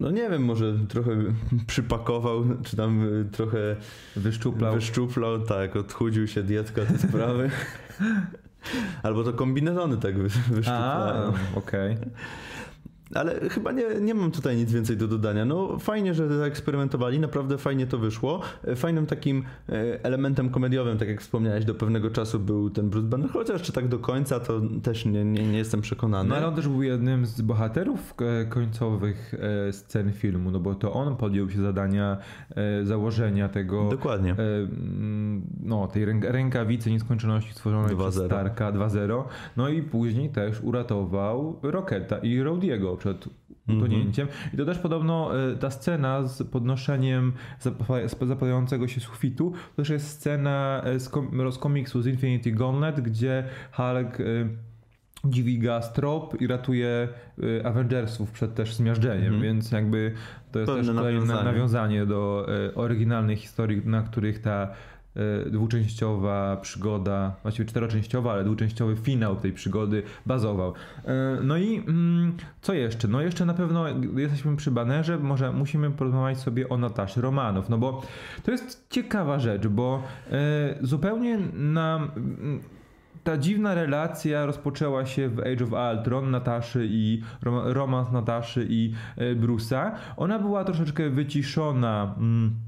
[0.00, 1.10] no nie wiem, może trochę
[1.66, 3.76] przypakował, czy tam e, trochę
[4.16, 4.74] wyszczuplał.
[4.74, 7.50] Wyszczuplał, tak, odchudził się dietka te sprawy.
[9.02, 11.32] Albo to kombinezony tak wyszczuplają.
[11.54, 11.94] okej.
[11.94, 12.10] Okay.
[13.14, 15.44] Ale chyba nie, nie mam tutaj nic więcej do dodania.
[15.44, 18.40] No fajnie, że zaeksperymentowali, naprawdę fajnie to wyszło.
[18.76, 23.30] Fajnym takim e, elementem komediowym, tak jak wspomniałeś, do pewnego czasu był ten Bruce Banner,
[23.30, 26.28] chociaż czy tak do końca, to też nie, nie, nie jestem przekonany.
[26.28, 29.34] No ale on też był jednym z bohaterów e, końcowych
[29.68, 32.18] e, scen filmu, no bo to on podjął się zadania
[32.82, 33.88] założenia tego...
[33.88, 34.34] Dokładnie.
[35.60, 39.24] No, tej rękawicy nieskończoności stworzonej 2 przez Starka 2.0.
[39.56, 43.28] No i później też uratował Rocketa i Rodiego przed
[43.68, 44.28] utonięciem.
[44.54, 47.32] I to też podobno e, ta scena z podnoszeniem
[48.22, 53.00] zapadającego się sufitu, to też jest scena e, z, kom z komiksu z Infinity Gauntlet,
[53.00, 54.24] gdzie Hulk e,
[55.24, 57.08] dźwiga strop i ratuje
[57.64, 59.42] Avengersów przed też zmiażdżeniem, mm.
[59.42, 60.14] więc jakby
[60.52, 61.44] to jest Pewne też kolejne nawiązanie.
[61.44, 64.68] nawiązanie do oryginalnej historii, na których ta
[65.50, 70.72] dwuczęściowa przygoda, właściwie czteroczęściowa, ale dwuczęściowy finał tej przygody bazował.
[71.04, 73.08] E, no i mm, co jeszcze?
[73.08, 73.84] No jeszcze na pewno
[74.16, 78.02] jesteśmy przy banerze, może musimy porozmawiać sobie o Nataszy Romanów, no bo
[78.42, 82.08] to jest ciekawa rzecz, bo e, zupełnie na
[83.24, 89.90] ta dziwna relacja rozpoczęła się w Age of Ultron Nataszy i romans Nataszy i Bruce'a.
[90.16, 92.14] Ona była troszeczkę wyciszona.
[92.18, 92.67] Mm,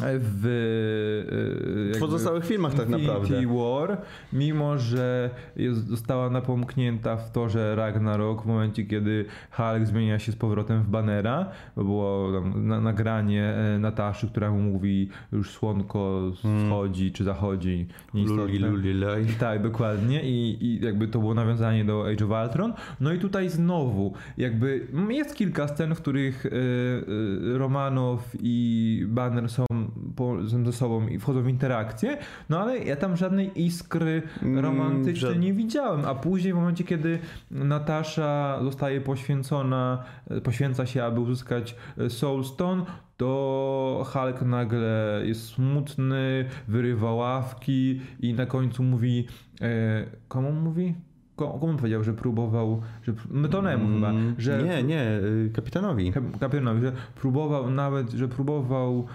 [0.00, 3.46] w, w pozostałych filmach tak naprawdę.
[3.46, 3.98] War,
[4.32, 10.36] mimo że jest, została napomknięta w torze Ragnarok w momencie, kiedy Hulk zmienia się z
[10.36, 16.32] powrotem w Bannera, bo było tam na, nagranie e, Nataszy, która mu mówi już słonko
[16.34, 17.14] wschodzi hmm.
[17.14, 17.86] czy zachodzi.
[18.14, 19.26] Luli, luli, laj.
[19.26, 22.72] Tak, dokładnie I, i jakby to było nawiązanie do Age of Ultron.
[23.00, 29.48] No i tutaj znowu jakby jest kilka scen, w których y, y, Romanow i Banner
[29.48, 29.66] są
[30.44, 32.18] ze sobą i wchodzą w interakcję,
[32.48, 36.84] no ale ja tam żadnej iskry mm, romantycznej mm, nie widziałem, a później w momencie,
[36.84, 37.18] kiedy
[37.50, 40.04] Natasza zostaje poświęcona,
[40.42, 41.76] poświęca się, aby uzyskać
[42.08, 42.84] Soulstone,
[43.16, 49.26] to Hulk nagle jest smutny, wyrywa ławki i na końcu mówi,
[49.60, 50.94] e, komu mówi?
[51.48, 54.62] Komu powiedział, że próbował, że Mytonemu mm, chyba, że...
[54.62, 56.12] Nie, nie, y, kapitanowi.
[56.40, 59.06] Kapitanowi, że próbował nawet, że próbował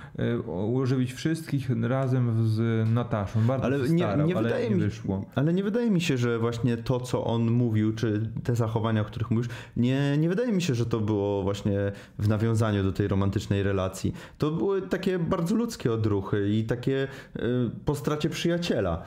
[0.73, 3.41] używić wszystkich razem z Nataszą.
[3.41, 5.25] Bardzo ale nie, starał, nie ale wydaje nie mi, wyszło.
[5.35, 9.05] Ale nie wydaje mi się, że właśnie to, co on mówił, czy te zachowania, o
[9.05, 13.07] których mówisz, nie, nie wydaje mi się, że to było właśnie w nawiązaniu do tej
[13.07, 14.13] romantycznej relacji.
[14.37, 17.41] To były takie bardzo ludzkie odruchy i takie y,
[17.85, 19.03] po stracie przyjaciela.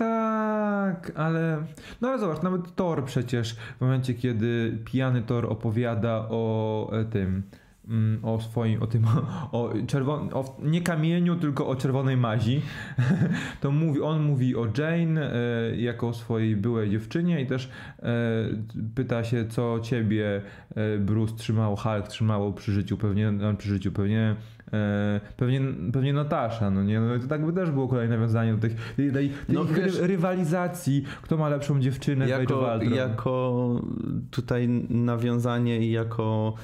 [0.00, 1.64] Tak, ale.
[2.00, 7.42] No ale zobacz, nawet Thor przecież w momencie, kiedy pijany Thor opowiada o e, tym.
[7.88, 9.04] Mm, o swoim, o tym,
[9.52, 12.60] o, czerwon, o nie kamieniu, tylko o czerwonej mazi.
[13.60, 18.12] To mówi, on mówi o Jane e, jako o swojej byłej dziewczynie i też e,
[18.94, 20.42] pyta się, co ciebie
[20.74, 24.36] e, Bruce trzymało, Hulk trzymało przy życiu, pewnie, przy życiu, pewnie
[25.36, 25.60] pewnie,
[25.92, 27.00] pewnie Natasza, no nie?
[27.00, 31.04] No, to tak by też było kolejne nawiązanie do tych, tej, tej, no, wiesz, rywalizacji,
[31.22, 33.80] kto ma lepszą dziewczynę jako, jako
[34.30, 36.54] tutaj nawiązanie i jako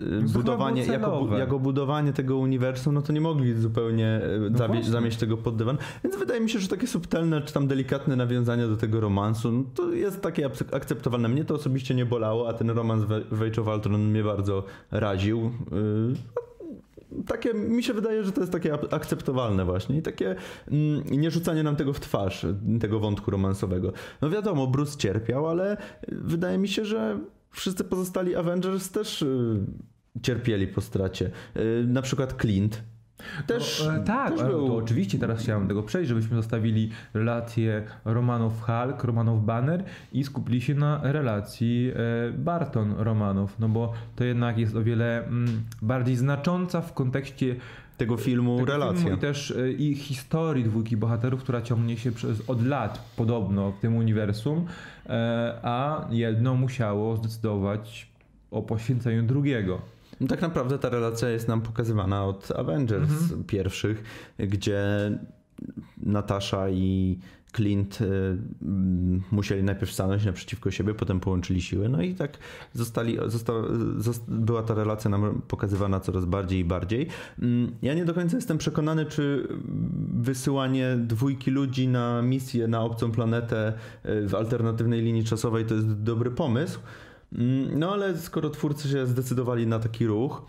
[0.00, 4.88] e, budowanie, jako, jako, budowanie tego uniwersum, no to nie mogli zupełnie e, no zamieść,
[4.88, 5.78] zamieść tego pod dywan.
[6.04, 9.64] Więc wydaje mi się, że takie subtelne, czy tam delikatne nawiązania do tego romansu, no
[9.74, 11.28] to jest takie akceptowalne.
[11.28, 15.50] Mnie to osobiście nie bolało, a ten romans w Age of Ultron mnie bardzo raził
[17.26, 20.36] takie, mi się wydaje, że to jest takie akceptowalne właśnie i takie
[20.68, 22.46] mm, nie rzucanie nam tego w twarz,
[22.80, 23.92] tego wątku romansowego.
[24.20, 25.76] No wiadomo, Bruce cierpiał, ale
[26.08, 27.18] wydaje mi się, że
[27.50, 29.60] wszyscy pozostali Avengers też y,
[30.22, 31.30] cierpieli po stracie.
[31.56, 32.82] Y, na przykład Clint
[33.46, 34.68] też, no, e, tak, też był...
[34.68, 40.60] to oczywiście teraz chciałem tego przejść, żebyśmy zostawili relację Romanów Hulk, Romanów Banner i skupili
[40.60, 41.92] się na relacji
[42.28, 47.56] e, Barton Romanów, no bo to jednak jest o wiele mm, bardziej znacząca w kontekście
[47.96, 49.02] tego filmu tego relacja.
[49.02, 53.72] Filmu I też y, i historii dwójki bohaterów, która ciągnie się przez, od lat podobno
[53.72, 54.66] w tym uniwersum,
[55.06, 58.08] e, a jedno musiało zdecydować
[58.50, 59.80] o poświęceniu drugiego.
[60.20, 63.44] No tak naprawdę ta relacja jest nam pokazywana od Avengers Mhm.
[63.44, 64.04] pierwszych,
[64.38, 64.82] gdzie
[66.02, 67.18] Natasza i
[67.52, 68.04] Clint y,
[68.62, 72.38] mm, musieli najpierw stanąć naprzeciwko siebie, potem połączyli siły, no i tak
[72.72, 73.52] zostali, zosta,
[73.98, 77.06] zost, była ta relacja nam pokazywana coraz bardziej i bardziej.
[77.42, 79.48] Mm, Ja nie do końca jestem przekonany, czy
[80.14, 83.72] wysyłanie dwójki ludzi na misję na obcą planetę
[84.06, 86.80] y, w alternatywnej linii czasowej to jest dobry pomysł.
[87.32, 90.42] Mm, No ale skoro twórcy się zdecydowali na taki ruch,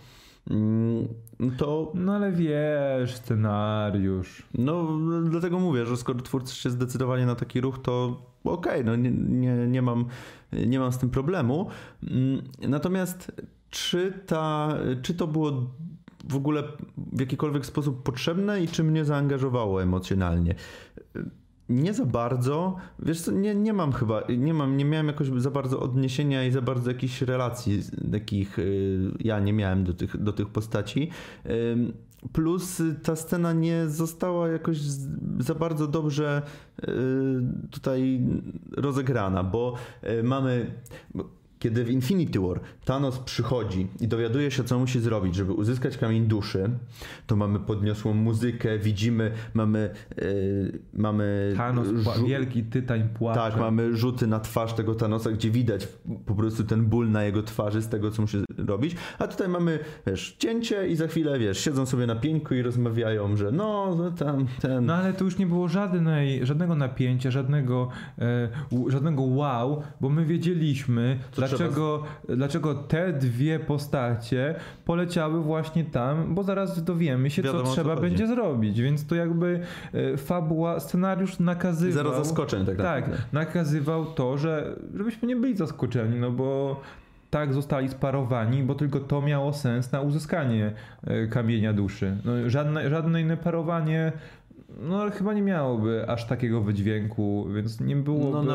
[1.57, 4.43] to No ale wiesz, scenariusz.
[4.57, 4.87] no
[5.29, 9.67] dlatego mówię, że skoro twórcy się zdecydowali na taki ruch, to okej, no nie, nie,
[9.67, 10.05] nie, mam,
[10.67, 11.69] nie mam z tym problemu.
[12.03, 13.31] Mm, Natomiast
[13.69, 15.51] czy, ta, czy to było
[16.29, 16.63] w ogóle
[16.97, 20.55] w jakikolwiek sposób potrzebne i czy mnie zaangażowało emocjonalnie?
[21.69, 22.75] Nie za bardzo.
[22.99, 26.51] Wiesz co, nie, nie mam chyba, nie mam, nie miałem jakoś za bardzo odniesienia i
[26.51, 31.09] za bardzo jakichś relacji takich y, ja nie miałem do tych, do tych postaci.
[32.31, 34.77] Plus ta scena nie została jakoś
[35.39, 36.41] za bardzo dobrze
[36.79, 36.87] y,
[37.71, 38.21] tutaj
[38.77, 40.71] rozegrana, bo y, mamy.
[41.59, 46.25] Kiedy w Infinity War Thanos przychodzi i dowiaduje się, co musi zrobić, żeby uzyskać kamień
[46.27, 46.69] duszy,
[47.27, 49.89] to mamy podniosłą muzykę, widzimy, mamy.
[50.21, 53.39] y, mamy Thanos, żu- wielki tytań płacze.
[53.39, 55.87] tak, mamy rzuty na twarz tego Thanosa, gdzie widać
[56.25, 58.95] po prostu ten ból na jego twarzy z tego, co musi robić.
[59.19, 63.35] A tutaj mamy, wiesz, cięcie i za chwilę, wiesz, siedzą sobie na pieńku i rozmawiają,
[63.35, 64.85] że no, no tam, ten...
[64.85, 67.89] No ale tu już nie było żadnej, żadnego napięcia, żadnego,
[68.19, 68.49] e,
[68.87, 76.43] żadnego wow, bo my wiedzieliśmy, Co dlaczego, dlaczego te dwie postacie poleciały właśnie tam, bo
[76.43, 78.01] zaraz dowiemy się, Wiadomo, co co trzeba chodzi.
[78.01, 78.81] będzie zrobić.
[78.81, 79.59] Więc to jakby
[79.93, 81.93] e, fabuła, scenariusz nakazywał.
[81.93, 83.23] Zero zaskoczeń tak Tak, naprawdę.
[83.33, 86.81] nakazywał to, że żebyśmy nie byli zaskoczeni, no bo
[87.29, 90.71] tak zostali sparowani, bo tylko to miało sens na uzyskanie
[91.03, 92.17] e, kamienia duszy.
[92.25, 94.11] No, żadne, żadne inne parowanie
[94.81, 98.31] no chyba nie miałoby aż takiego wydźwięku, więc nie byłoby...
[98.31, 98.53] No, na-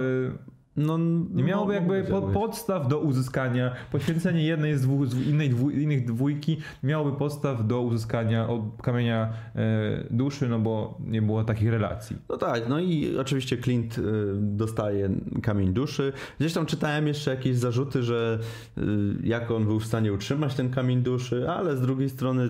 [0.77, 0.99] No,
[1.31, 5.71] Nie miałoby jakby po, pod podstaw do uzyskania, poświęcenie jednej z, dwóch, z innej dwu,
[5.71, 11.71] innych dwójki miałoby podstaw do uzyskania od kamienia e, duszy, no bo nie było takich
[11.71, 12.17] relacji.
[12.29, 14.03] No tak, no i oczywiście Clint y,
[14.37, 15.11] dostaje
[15.43, 16.13] kamień duszy.
[16.41, 18.39] Gdzieś tam czytałem jeszcze jakieś zarzuty, że
[18.79, 18.83] y,
[19.25, 22.49] jak on był w stanie utrzymać ten kamień duszy, ale z drugiej strony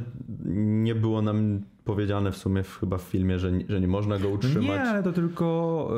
[0.54, 4.18] nie było nam powiedziane w sumie w, chyba w filmie, że, nie- że nie można
[4.18, 4.64] go utrzymać.
[4.66, 5.88] Nie, ale to tylko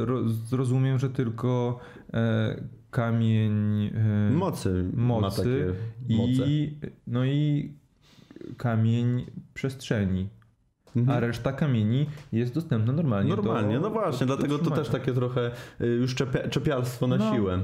[0.00, 1.78] e, ro, zrozumiem, że tylko
[2.14, 5.74] e, kamień e, Mocy, ma mocy
[6.08, 7.72] i no i
[8.56, 10.28] kamień przestrzeni.
[10.96, 11.16] Mhm.
[11.18, 13.30] A reszta kamieni jest dostępna normalnie.
[13.36, 17.06] Normalnie, do, no właśnie, do- do dlatego to też takie trochę y, już czepia, czepialstwo
[17.06, 17.34] na No.
[17.34, 17.58] siłę.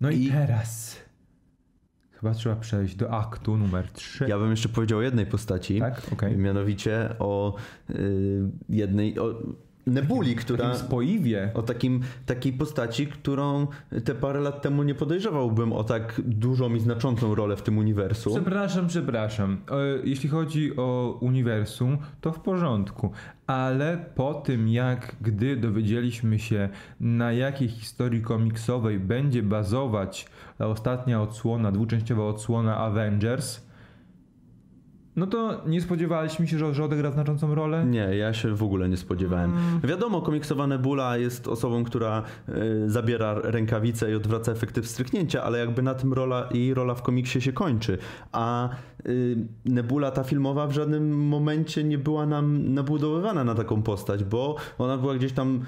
[0.00, 0.96] No i, I- teraz
[2.20, 4.24] chyba trzeba przejść do aktu numer 3.
[4.28, 6.36] Ja bym jeszcze powiedział o jednej postaci, Tak, okej.
[6.36, 7.54] mianowicie o
[7.90, 9.34] y, jednej, o
[9.90, 10.64] Nebuli, która...
[10.64, 11.50] Takim spoiwie.
[11.54, 13.66] O takim, takiej postaci, którą
[14.04, 18.32] te parę lat temu nie podejrzewałbym o tak dużą i znaczącą rolę w tym uniwersum.
[18.32, 19.60] Przepraszam, przepraszam.
[19.70, 19.74] E,
[20.04, 23.10] Jeśli chodzi o uniwersum, to w porządku.
[23.46, 26.68] Ale po tym, jak gdy dowiedzieliśmy się,
[27.00, 30.26] na jakiej historii komiksowej będzie bazować
[30.58, 33.69] ta ostatnia odsłona, dwuczęściowa odsłona Avengers,
[35.16, 37.84] no to nie spodziewaliśmy się, że, że odegra znaczącą rolę.
[37.84, 39.50] Nie, ja się w ogóle nie spodziewałem.
[39.50, 39.80] Mm.
[39.80, 45.82] Wiadomo, komiksowa Nebula jest osobą, która y, zabiera rękawice i odwraca efekty wstrzyknięcia, ale jakby
[45.82, 47.98] na tym rola, jej rola w komiksie się kończy.
[48.32, 48.68] A
[49.64, 54.98] Nebula ta filmowa w żadnym momencie nie była nam nabudowywana na taką postać, bo ona
[54.98, 55.60] była gdzieś tam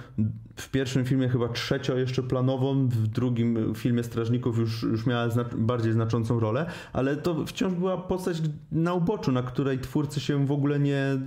[0.57, 5.45] w pierwszym filmie chyba trzecią jeszcze planową, w drugim filmie Strażników już, już miała zna
[5.57, 10.53] bardziej znaczącą rolę, ale to wciąż była postać na uboczu, na której twórcy się w
[10.53, 11.19] ogóle nie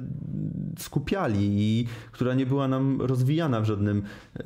[0.79, 4.03] skupiali i która nie była nam rozwijana w żadnym
[4.39, 4.43] y,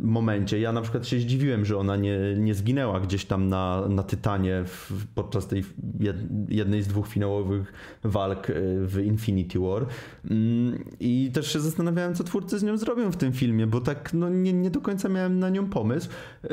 [0.00, 0.60] momencie.
[0.60, 4.64] Ja na przykład się zdziwiłem, że ona nie, nie zginęła gdzieś tam na, na Tytanie
[4.66, 5.64] w, podczas tej
[6.00, 6.16] jed,
[6.48, 7.72] jednej z dwóch finałowych
[8.04, 8.54] walk y,
[8.86, 9.86] w Infinity War.
[10.30, 14.14] Mm, I też się zastanawiałem, co twórcy z nią zrobią w tym filmie, bo tak
[14.14, 16.08] no, nie, nie do końca miałem na nią pomysł.
[16.44, 16.48] Y,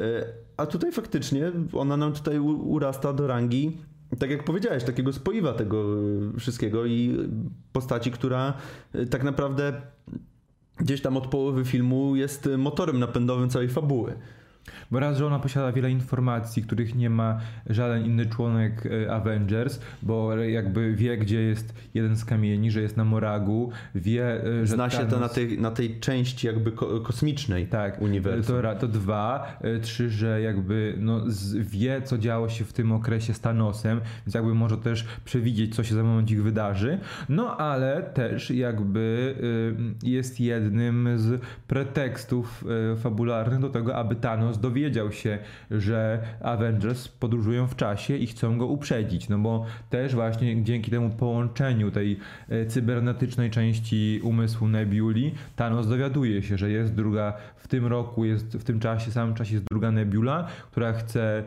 [0.57, 3.77] A tutaj faktycznie ona nam tutaj urasta do rangi
[4.19, 6.03] tak jak powiedziałeś, takiego spoiwa tego
[6.35, 7.29] y, wszystkiego i
[7.71, 8.53] postaci, która
[9.09, 9.81] tak naprawdę
[10.77, 14.13] gdzieś tam od połowy filmu jest motorem napędowym całej fabuły.
[14.91, 17.39] Bo raz, że ona posiada wiele informacji, których nie ma
[17.69, 22.97] żaden inny członek e, Avengers, bo jakby wie, gdzie jest jeden z kamieni, że jest
[22.97, 25.13] na Moragu, wie, e, że Zna się Thanos...
[25.13, 28.61] to na tej, na tej części jakby ko- kosmicznej tak, uniwersum.
[28.61, 29.57] To, to dwa.
[29.61, 31.21] E, Trzy, że jakby no,
[31.59, 35.83] wie, co działo się w tym okresie z Thanosem, więc jakby może też przewidzieć, co
[35.83, 36.99] się za moment ich wydarzy.
[37.29, 39.35] No ale też jakby
[40.03, 42.65] jest jednym z pretekstów
[42.97, 45.39] fabularnych do tego, aby Thanos dowiedział się,
[45.71, 49.29] że Avengers podróżują w czasie i chcą go uprzedzić.
[49.29, 52.19] No bo też właśnie dzięki temu połączeniu tej
[52.51, 58.57] y, cybernetycznej części umysłu Nebuli, Thanos dowiaduje się, że jest druga w tym roku, jest
[58.57, 61.43] w tym czasie, samym czasie jest druga Nebula, która chce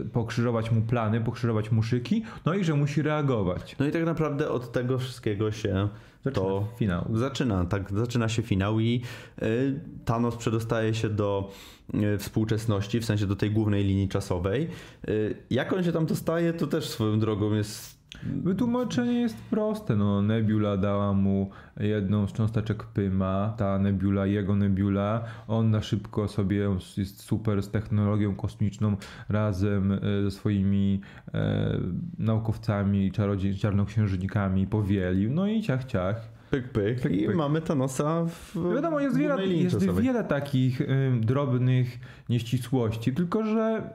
[0.00, 3.76] y, pokrzyżować mu plany, pokrzyżować mu szyki, no i że musi reagować.
[3.78, 5.88] No i tak naprawdę od tego wszystkiego się
[6.30, 7.10] to finał.
[7.14, 7.64] zaczyna.
[7.64, 9.02] Tak, zaczyna się finał i
[9.42, 11.50] y, Thanos przedostaje się do
[11.94, 14.68] y, współczesności, w sensie do tej głównej linii czasowej.
[15.08, 19.96] Y, jak on się tam dostaje, to też swoją drogą jest Wytłumaczenie jest proste.
[19.96, 21.50] No, Nebula dała mu
[21.80, 25.24] jedną z cząsteczek Pyma, ta Nebula, jego Nebula.
[25.48, 28.96] On na szybko sobie jest super z technologią kosmiczną
[29.28, 31.00] razem e, ze swoimi
[31.34, 31.78] e,
[32.18, 35.32] naukowcami, czarodziej, czarnoksiężnikami powielił.
[35.32, 36.34] No i ciach, ciach.
[36.50, 37.00] Pyk, pyk.
[37.00, 37.36] Pyk, I pyk.
[37.36, 40.86] mamy Thanosa w Wiadomo, jest wiele, jest wiele takich y,
[41.20, 41.98] drobnych
[42.28, 43.90] nieścisłości, tylko że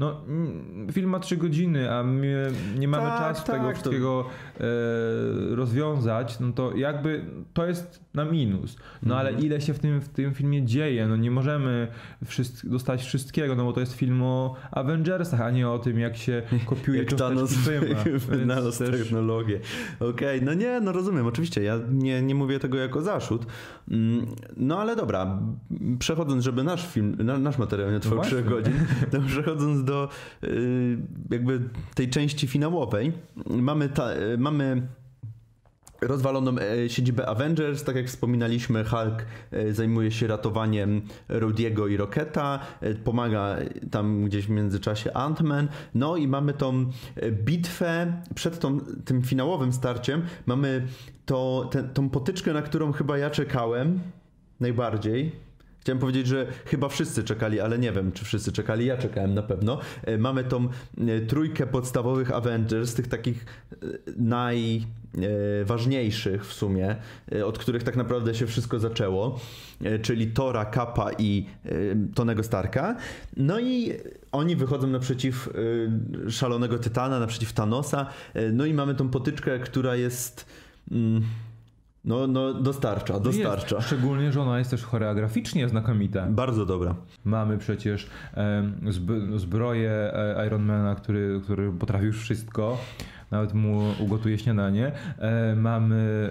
[0.00, 3.74] no, mm, film ma 3 godziny, a my nie mamy Tak, czasu tak, tego to-
[3.74, 4.24] wszystkiego
[4.60, 4.64] e,
[5.56, 8.76] rozwiązać, no to jakby to jest na minus.
[9.02, 9.46] No ale Mhm.
[9.46, 11.06] ile się w tym, w tym filmie dzieje?
[11.06, 11.88] No nie możemy
[12.24, 16.16] wszystk- dostać wszystkiego, no bo to jest film o Avengersach, a nie o tym, jak
[16.16, 17.54] się kopiuje Jak Thanos
[18.28, 19.60] wynalazł też- technologię.
[20.00, 23.46] Okej, no nie, no rozumiem, oczywiście, ja nie, nie mówię tego jako zaszód.
[23.90, 24.26] Mm,
[24.56, 25.38] No ale dobra,
[25.98, 28.50] przechodząc, żeby nasz film, na, nasz materiał nie trwał No 3 właśnie.
[28.50, 28.74] godzin,
[29.12, 29.89] to przechodząc do
[30.44, 30.98] y,
[31.30, 31.60] jakby
[31.94, 33.12] tej części finałowej,
[33.46, 34.82] mamy, ta, y, mamy
[36.00, 42.60] rozwaloną e, siedzibę Avengers, tak jak wspominaliśmy, Hulk e, zajmuje się ratowaniem Rodiego i Rocketa,
[42.80, 43.56] e, pomaga
[43.90, 46.90] tam gdzieś w międzyczasie Ant-Man, no i mamy tą
[47.32, 50.86] bitwę, przed tą, tym finałowym starciem mamy
[51.26, 54.00] to, tę- tą potyczkę, na którą chyba ja czekałem
[54.60, 55.49] najbardziej.
[55.80, 58.86] Chciałem powiedzieć, że chyba wszyscy czekali, ale nie wiem, czy wszyscy czekali.
[58.86, 59.78] Ja czekałem na pewno.
[60.04, 60.68] E, Mamy tą
[60.98, 63.76] e, trójkę podstawowych Avengers, tych takich e,
[64.16, 66.96] najważniejszych w sumie,
[67.44, 69.40] od których tak naprawdę się wszystko zaczęło,
[70.02, 71.46] czyli Tora, Kappa i
[72.14, 72.96] Tonego Starka.
[73.36, 73.92] No i
[74.32, 75.48] oni wychodzą naprzeciw
[76.28, 78.06] szalonego Tytana, naprzeciw Thanosa.
[78.52, 80.46] No i mamy tą potyczkę, która jest...
[82.04, 83.76] No, no, dostarcza, dostarcza.
[83.76, 86.26] Jest, szczególnie, że ona jest też choreograficznie znakomita.
[86.26, 86.94] Bardzo dobra.
[87.24, 88.10] Mamy przecież
[89.36, 92.78] zbroję e, Ironmana, który, który potrafi już wszystko.
[93.30, 94.92] Nawet mu ugotuje śniadanie.
[95.18, 96.30] E, mamy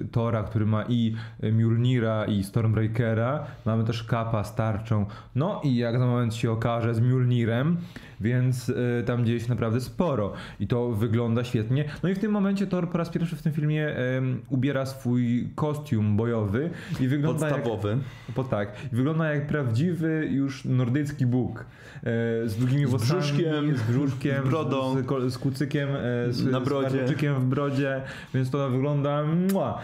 [0.00, 3.46] e, Tora, który ma i Mjolnira, i Stormbreakera.
[3.64, 5.06] Mamy też Kapa z tarczą.
[5.34, 7.76] No i jak za moment się okaże z Mjolnirem,
[8.20, 10.32] więc e, tam dzieje się naprawdę sporo.
[10.60, 11.84] I to wygląda świetnie.
[12.02, 15.48] No i w tym momencie Thor po raz pierwszy w tym filmie em, ubiera swój
[15.54, 17.98] kostium bojowy i wygląda jak Podstawowy.
[18.36, 21.64] bo tak, wygląda jak prawdziwy już nordycki bóg.
[21.96, 24.96] E, z długimi Z włosami, brzuszkiem, z brzuszkiem, z brodą.
[25.28, 27.08] z, z kucykiem, e, z, Na brodzie.
[27.08, 28.02] z w brodzie,
[28.34, 29.78] więc to wygląda mua.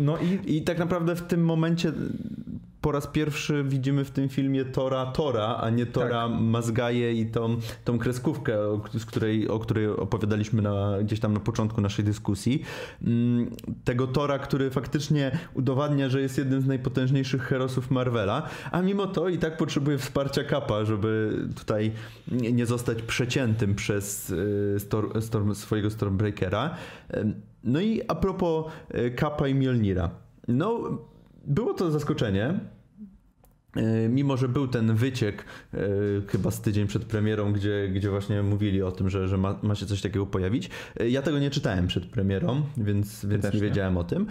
[0.00, 1.92] No i I tak naprawdę w tym momencie
[2.82, 6.40] po raz pierwszy widzimy w tym filmie Tora Tora, a nie Tora Tak.
[6.40, 11.40] Mazgaje i tą, tą kreskówkę, o, z której, o której opowiadaliśmy na, gdzieś tam na
[11.40, 12.62] początku naszej dyskusji.
[13.04, 13.50] Mm,
[13.84, 19.28] Tego Tora, który faktycznie udowadnia, że jest jednym z najpotężniejszych herosów Marvela, a mimo to
[19.28, 21.92] i tak potrzebuje wsparcia Kapa, żeby tutaj
[22.28, 26.74] nie zostać przeciętym przez y, Stor, Storm, swojego Stormbreakera.
[27.64, 30.10] No i a propos y, Kapa i Mjolnira.
[30.48, 30.98] No,
[31.46, 32.60] było to zaskoczenie.
[33.76, 35.78] E, Mimo, że był ten wyciek e,
[36.28, 39.74] chyba z tydzień przed premierą, gdzie, gdzie właśnie mówili o tym, że, że ma, ma
[39.74, 40.70] się coś takiego pojawić.
[41.00, 44.26] E, Ja tego nie czytałem przed premierą, więc, więc nie wiedziałem o tym.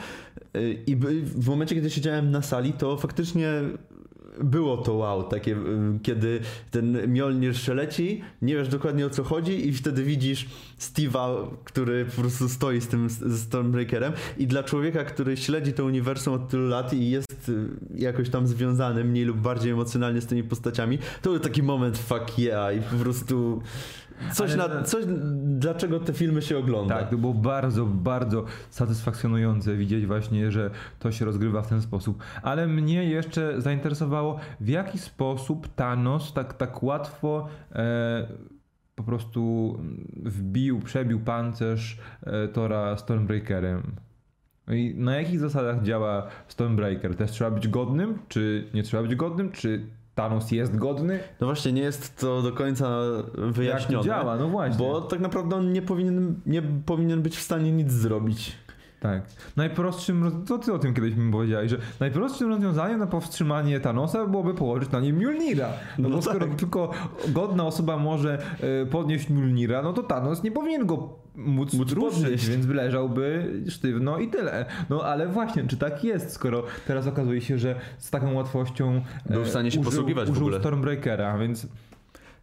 [0.88, 0.96] I
[1.26, 3.52] w momencie, kiedy siedziałem na sali, to faktycznie
[4.44, 6.40] było to wow, takie, y, kiedy
[6.72, 10.46] ten Mjolnir przeleci, nie wiesz dokładnie o co chodzi i wtedy widzisz
[10.80, 16.34] Steve'a, który po prostu stoi z tym Stormbreakerem i dla człowieka, który śledzi to uniwersum
[16.34, 20.44] od tylu lat i jest y, jakoś tam związany mniej lub bardziej emocjonalnie z tymi
[20.44, 23.62] postaciami, to był taki moment fuck yeah i po prostu
[24.34, 25.06] coś, Ale- na, coś,
[25.44, 27.00] dlaczego te filmy się ogląda.
[27.00, 30.70] Tak, to było bardzo, bardzo satysfakcjonujące widzieć właśnie, że
[31.00, 32.24] to się rozgrywa w ten sposób.
[32.42, 38.28] Ale mnie jeszcze zainteresowało, w jaki sposób Thanos tak, tak łatwo e,
[38.96, 39.78] po prostu
[40.24, 43.96] wbił, przebił pancerz e, Tora Stormbreakerem.
[44.68, 47.16] No I na jakich zasadach działa Stormbreaker?
[47.16, 48.20] Też trzeba być godnym?
[48.28, 49.52] Czy nie trzeba być godnym?
[49.52, 51.20] Czy Thanos jest godny?
[51.42, 52.90] No właśnie, nie jest to do końca
[53.34, 54.08] wyjaśnione.
[54.08, 54.38] Jak działa?
[54.38, 54.78] No właśnie.
[54.78, 58.56] Bo tak naprawdę on nie powinien, nie powinien być w stanie nic zrobić.
[59.00, 59.22] Tak.
[59.56, 64.54] Najprostszym, to ty o tym kiedyś mi powiedziałeś, że najprostszym rozwiązaniem na powstrzymanie Thanosa byłoby
[64.54, 65.70] położyć na nim Mjolnira.
[65.98, 66.56] No, No bo skoro tak.
[66.56, 66.92] tylko
[67.28, 68.42] godna osoba może
[68.82, 74.18] e, podnieść Mjolnira, no to Thanos nie powinien go móc, Móc ruszyć, więc leżałby sztywno
[74.20, 74.66] i tyle.
[74.90, 79.34] No ale właśnie, czy tak jest, skoro teraz okazuje się, że z taką łatwością e,
[79.34, 80.60] Był w stanie się użył, posługiwać w użył ogóle.
[80.60, 81.68] Stormbreakera, więc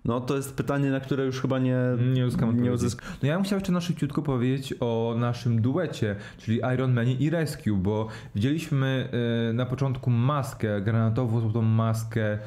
[0.05, 1.77] No to jest pytanie, na które już chyba nie,
[2.15, 3.07] nie uzyskam nie uzyska.
[3.23, 7.31] No ja bym chciał jeszcze na szybciutko powiedzieć o naszym duecie, czyli Iron Manie i
[7.31, 9.09] Rescue, bo widzieliśmy
[9.49, 12.39] e, na początku maskę, granatową złotą maskę e,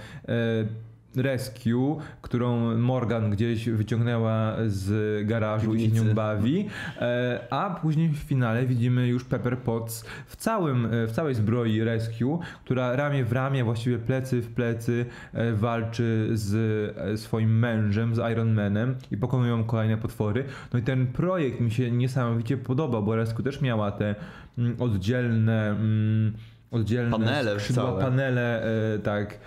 [1.15, 6.05] Rescue, którą Morgan gdzieś wyciągnęła z garażu i się Piwnicy.
[6.05, 6.67] nią bawi,
[7.01, 11.83] e, a później w finale widzimy już Pepper Potts w, całym, e, w całej zbroi
[11.83, 18.31] Rescue, która ramię w ramię, właściwie plecy w plecy e, walczy z swoim mężem, z
[18.31, 20.43] Iron Manem i pokonują kolejne potwory.
[20.73, 24.15] No i ten projekt mi się niesamowicie podobał, bo Rescue też miała te
[24.57, 25.69] mm, oddzielne...
[25.69, 26.33] Mm,
[26.71, 28.01] Oddzielne Panele skrzydła, całe.
[28.01, 28.63] panele
[28.95, 29.39] e, tak,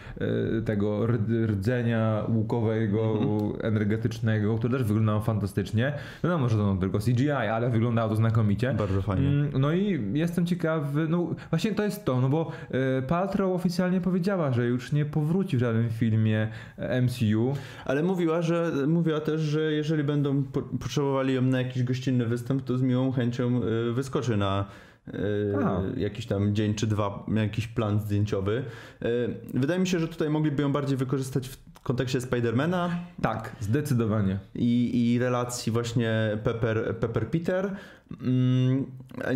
[0.58, 3.52] e, tego rd- rdzenia łukowego, Mhm.
[3.62, 5.92] energetycznego, które też wyglądało fantastycznie.
[6.24, 8.74] Wiadomo, że to tylko CGI, ale wyglądało to znakomicie.
[8.78, 9.28] Bardzo fajnie.
[9.28, 12.50] Mm, No i jestem ciekawy, no właśnie to jest to, no bo
[12.98, 16.48] e, Paltrow oficjalnie powiedziała, że już nie powróci w żadnym filmie
[16.78, 17.54] e, MCU.
[17.84, 22.62] Ale mówiła, że mówiła też, że jeżeli będą po, potrzebowali ją na jakiś gościnny występ,
[22.64, 24.64] to z miłą chęcią y, wyskoczy na
[25.08, 25.82] y, A.
[25.96, 28.64] jakiś tam dzień czy dwa, jakiś plan zdjęciowy.
[29.02, 32.90] Y, wydaje mi się, że tutaj mogliby ją bardziej wykorzystać w kontekście Spidermana
[33.22, 34.38] Tak, zdecydowanie.
[34.54, 37.76] i, i relacji właśnie Pepper, Pepper Peter.
[38.22, 38.84] Mm,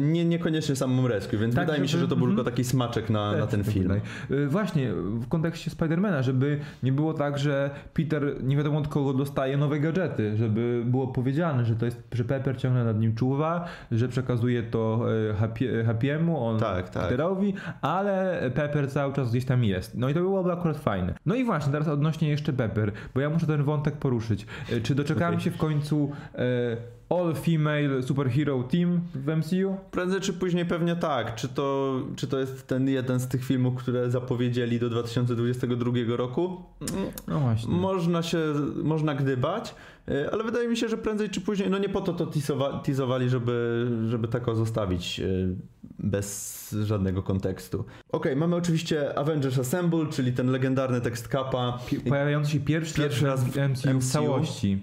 [0.01, 2.37] nie, niekoniecznie samą Rescue, więc Tak, wydaje mi się, żeby- że to był mhm.
[2.37, 3.93] tylko taki smaczek na, na Tak ten film.
[4.31, 9.13] Y, Właśnie, w kontekście Spidermana, żeby nie było tak, że Peter nie wiadomo od kogo
[9.13, 13.65] dostaje nowe gadżety, żeby było powiedziane, że to jest, że Pepper ciągle nad nim czuwa,
[13.93, 15.01] że przekazuje to
[15.41, 17.03] Happy- Happy'emu, on Tak, tak.
[17.03, 19.99] Peterowi, ale Pepper cały czas gdzieś tam jest.
[19.99, 21.15] No i to byłoby akurat fajne.
[21.27, 24.47] No i właśnie, teraz odnośnie jeszcze Pepper, bo ja muszę ten wątek poruszyć.
[24.73, 25.45] E, Czy doczekamy Okej.
[25.45, 29.77] się w końcu e, all-female superhero team w MCU?
[29.91, 31.35] Prędzej czy później pewnie tak.
[31.35, 36.63] Czy to, czy to jest ten jeden z tych filmów, które zapowiedzieli do 2022 roku?
[37.29, 37.73] No właśnie.
[37.75, 38.39] Można się,
[38.83, 39.75] można gdybać,
[40.09, 42.81] y, ale wydaje mi się, że prędzej czy później, no nie po to to teasowa-
[42.83, 45.57] teasowali, żeby, żeby tak o zostawić y,
[45.99, 47.85] bez żadnego kontekstu.
[48.13, 51.79] Okej, mamy oczywiście Avengers Assemble, czyli ten legendarny tekst Kappa.
[51.87, 54.09] Pi- Pojawiający się pierwszy, Pierwszy raz w w MCU w MCU.
[54.13, 54.83] całości.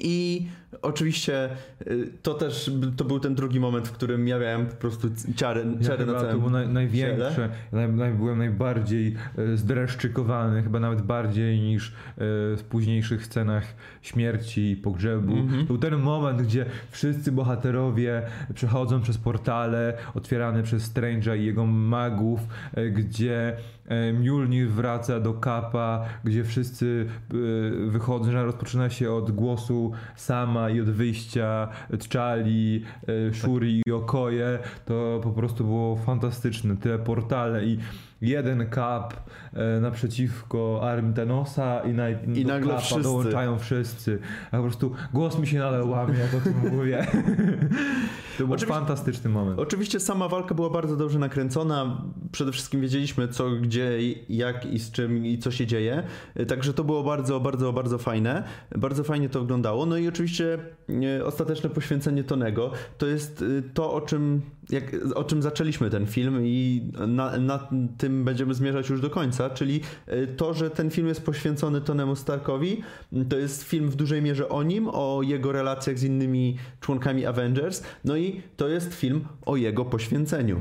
[0.00, 0.46] I
[0.82, 1.48] oczywiście
[1.86, 5.64] y, to też to był ten drugi moment, w którym ja miałem po prostu ciary,
[5.80, 10.80] Ja ciary na chyba to całym było naj, największe, naj, byłem najbardziej e, zdreszczykowany, chyba
[10.80, 11.92] nawet bardziej niż e,
[12.56, 13.64] w późniejszych scenach
[14.02, 15.32] śmierci i pogrzebu.
[15.32, 15.66] Mhm.
[15.66, 18.22] Był ten moment, gdzie wszyscy bohaterowie
[18.54, 22.40] przechodzą przez portale otwierane przez Strange'a i jego magów,
[22.92, 23.56] gdzie
[24.14, 27.06] Mjolnir wraca do Kapa, gdzie wszyscy
[27.86, 34.58] wychodzą, że rozpoczyna się od głosu Sama i od wyjścia T'Challi, e, Shuri i Okoje,
[34.84, 36.76] to po prostu było fantastyczne.
[36.76, 37.78] Te portale i
[38.20, 39.14] jeden Kap
[39.80, 43.02] naprzeciwko armii Thanosa i, na, I nagle Kapa wszyscy.
[43.02, 44.18] dołączają wszyscy.
[44.50, 47.06] A po prostu głos mi się nadal łamie, jak o tym mówię.
[48.38, 49.58] to był Oczywiście- fantastyczny moment.
[49.58, 52.02] Oczywiście sama walka była bardzo dobrze nakręcona.
[52.32, 53.98] Przede wszystkim wiedzieliśmy co, gdzie,
[54.28, 56.02] jak i z czym i co się dzieje.
[56.48, 58.44] Także to było bardzo, bardzo, bardzo fajne.
[58.78, 59.86] Bardzo fajnie to wyglądało.
[59.86, 60.58] No i oczywiście
[61.18, 66.06] e, ostateczne poświęcenie Tonego to jest e, to, o czym, jak, o czym zaczęliśmy ten
[66.06, 70.90] film i na, na tym będziemy zmierzać już do końca, czyli e, to, że ten
[70.90, 72.82] film jest poświęcony Tonemu Starkowi.
[73.28, 77.82] To jest film w dużej mierze o nim, o jego relacjach z innymi członkami Avengers.
[78.04, 80.60] No i to jest film o jego poświęceniu.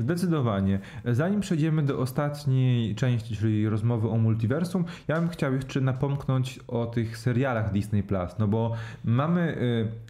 [0.00, 0.78] Zdecydowanie.
[1.04, 6.86] Zanim przejdziemy do ostatniej części, czyli rozmowy o multiversum, ja bym chciał jeszcze napomknąć o
[6.86, 8.72] tych serialach Disney Plus, no bo
[9.04, 9.56] mamy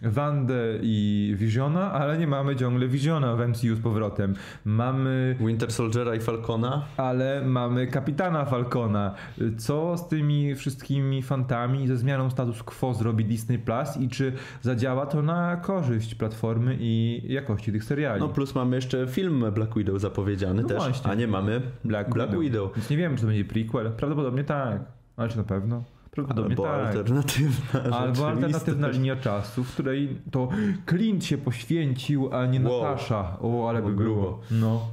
[0.03, 4.33] y, Wandę i Visiona, ale nie mamy ciągle Visiona w MCU z powrotem.
[4.65, 6.85] Mamy Winter Soldiera i Falcona.
[6.97, 9.15] ale mamy kapitana Falcona.
[9.57, 14.33] Co z tymi wszystkimi fantami i ze zmianą status quo zrobi Disney Plus i czy
[14.61, 18.19] zadziała to na korzyść platformy i jakości tych seriali?
[18.19, 21.11] No plus mamy jeszcze film Black Widow zapowiedziany No też, właśnie.
[21.11, 22.75] a nie mamy Black, Black Widow.
[22.75, 23.91] Więc nie wiem, czy to będzie prequel.
[23.91, 24.81] Prawdopodobnie tak.
[25.17, 25.83] Ale czy na pewno?
[26.11, 26.95] Prawdopodobnie Albo tak.
[26.97, 30.49] alternatywna Albo alternatywna linia czasu, w której to
[30.89, 32.83] Clint się poświęcił, a nie Wow.
[32.83, 33.37] Natasza.
[33.41, 34.21] O, ale by grubo.
[34.21, 34.39] było.
[34.51, 34.87] No.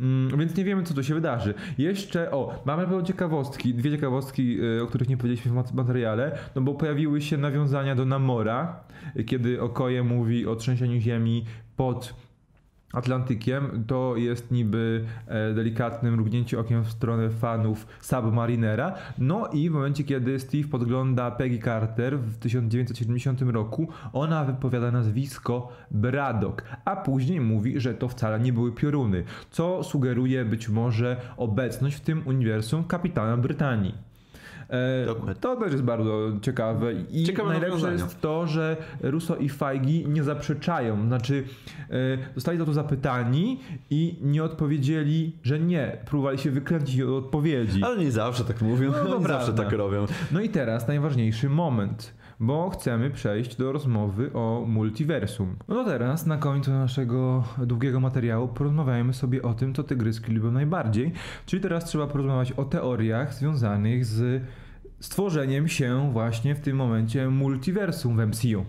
[0.00, 1.54] Mm, więc nie wiemy, co tu się wydarzy.
[1.78, 6.38] Jeszcze, o, mamy pewną ciekawostki, dwie ciekawostki, y, o których nie powiedzieliśmy w mat- materiale,
[6.54, 8.80] no bo pojawiły się nawiązania do Namora,
[9.26, 11.44] kiedy Okoje mówi o trzęsieniu ziemi
[11.76, 12.14] pod
[12.92, 18.94] Atlantykiem, to jest niby e, delikatne mrugnięcie okiem w stronę fanów Submarinera.
[19.18, 25.72] No i w momencie, kiedy Steve podgląda Peggy Carter w 1970 roku, ona wypowiada nazwisko
[25.90, 31.96] Braddock, a później mówi, że to wcale nie były pioruny, co sugeruje być może obecność
[31.96, 34.07] w tym uniwersum kapitana Brytanii.
[35.06, 35.34] Dokładnie.
[35.34, 40.22] to też jest bardzo ciekawe i Ciekawe najlepsze jest to, że Russo i Feige nie
[40.24, 41.44] zaprzeczają, znaczy
[41.90, 41.94] e,
[42.34, 43.60] zostali za to zapytani
[43.90, 47.80] i nie odpowiedzieli, że nie, próbowali się wykręcić od odpowiedzi.
[47.84, 50.06] Ale nie zawsze tak mówią, No, to oni zawsze tak robią.
[50.32, 55.56] No i teraz najważniejszy moment, bo chcemy przejść do rozmowy o multiversum.
[55.68, 61.12] No teraz na końcu naszego długiego materiału porozmawiajmy sobie o tym, co tygryski lubią najbardziej,
[61.46, 64.42] czyli teraz trzeba porozmawiać o teoriach związanych z
[65.00, 68.64] stworzeniem się właśnie w tym momencie multiversum w MCU.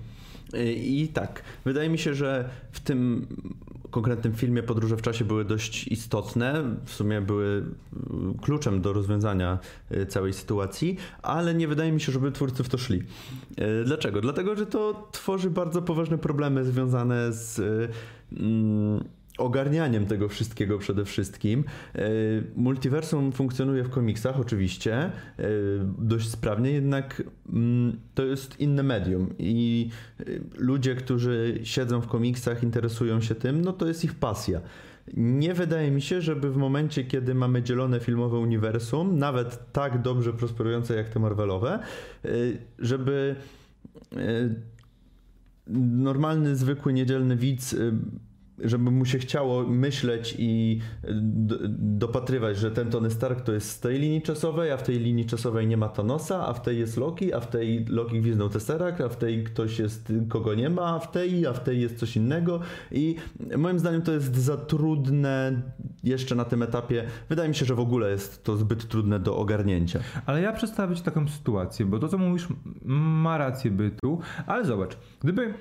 [0.75, 3.27] I tak, wydaje mi się, że w tym
[3.89, 9.59] konkretnym filmie podróże w czasie były dość istotne, w sumie były y, kluczem do rozwiązania
[9.91, 12.99] y, całej sytuacji, ale nie wydaje mi się, żeby twórcy w to szli.
[12.99, 14.21] Y, Dlaczego?
[14.21, 17.89] Dlatego, że to tworzy bardzo poważne problemy związane z y,
[18.39, 19.03] mm,
[19.39, 21.63] ogarnianiem tego wszystkiego przede wszystkim.
[21.95, 27.23] Y, Multiversum funkcjonuje w komiksach oczywiście y, dość sprawnie, jednak
[27.53, 33.61] mm, to jest inne medium i y, ludzie, którzy siedzą w komiksach, interesują się tym,
[33.61, 34.61] no to jest ich pasja.
[35.17, 40.33] Nie wydaje mi się, żeby w momencie, kiedy mamy dzielone filmowe uniwersum, nawet tak dobrze
[40.33, 41.79] prosperujące jak te Marvelowe,
[42.79, 43.35] żeby
[45.77, 47.75] normalny, zwykły, niedzielny widz,
[48.63, 50.79] żeby mu się chciało myśleć i
[51.21, 54.99] d- dopatrywać, że ten Tony Stark to jest z tej linii czasowej, a w tej
[54.99, 58.49] linii czasowej nie ma Thanosa, a w tej jest Loki, a w tej Loki gwizdnął
[58.49, 61.81] Tesseract, a w tej ktoś jest, kogo nie ma, a w tej, a w tej
[61.81, 62.59] jest coś innego
[62.91, 63.15] i
[63.57, 65.61] moim zdaniem to jest za trudne
[66.03, 67.03] jeszcze na tym etapie.
[67.29, 69.99] Wydaje mi się, że w ogóle jest to zbyt trudne do ogarnięcia.
[70.25, 72.47] Ale ja przedstawię Ci taką sytuację, bo to, co mówisz,
[72.85, 75.53] ma rację bytu, ale zobacz, gdyby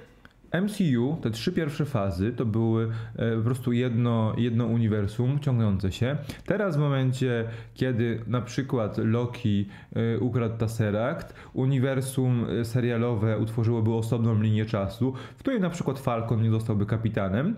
[0.53, 6.16] MCU, te trzy pierwsze fazy, to były e, po prostu jedno, jedno uniwersum ciągnące się.
[6.46, 7.44] Teraz w momencie,
[7.74, 15.38] kiedy na przykład Loki e, ukradł Tesseract, uniwersum e, serialowe utworzyłoby osobną linię czasu, w
[15.38, 17.57] której na przykład Falcon nie zostałby kapitanem,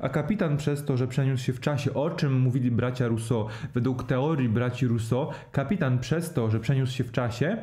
[0.00, 4.04] a kapitan przez to, że przeniósł się w czasie, o czym mówili bracia Rousseau, według
[4.04, 7.56] teorii braci Rousseau, kapitan przez to, że przeniósł się w czasie,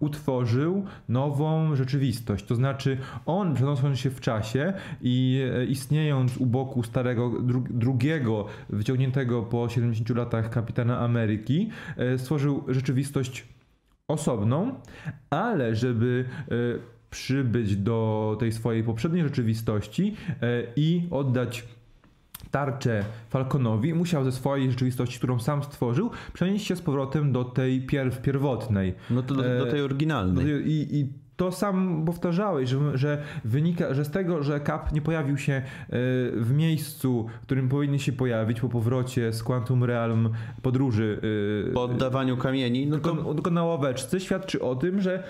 [0.00, 2.44] utworzył nową rzeczywistość.
[2.44, 3.54] To znaczy, on
[3.94, 4.72] się w czasie
[5.02, 12.18] i e, istniejąc u boku starego, dru, drugiego, wyciągniętego po 70 latach kapitana Ameryki, e,
[12.18, 13.46] stworzył rzeczywistość
[14.08, 14.74] osobną,
[15.30, 16.54] ale żeby e,
[17.10, 20.16] przybyć do tej swojej poprzedniej rzeczywistości
[20.76, 21.64] i oddać
[22.50, 27.86] tarczę Falconowi, musiał ze swojej rzeczywistości, którą sam stworzył, przenieść się z powrotem do tej
[27.86, 28.94] pierw, pierwotnej.
[29.10, 30.46] No to do, do tej oryginalnej.
[30.66, 35.38] I, I to sam powtarzałeś, że, że wynika, że z tego, że Cap nie pojawił
[35.38, 35.62] się e,
[36.32, 40.30] w miejscu, w którym powinien się pojawić po powrocie z Quantum Realm
[40.62, 41.20] podróży
[41.70, 45.22] e, Po oddawaniu kamieni, no to tylko, tylko na ławeczce, świadczy o tym, że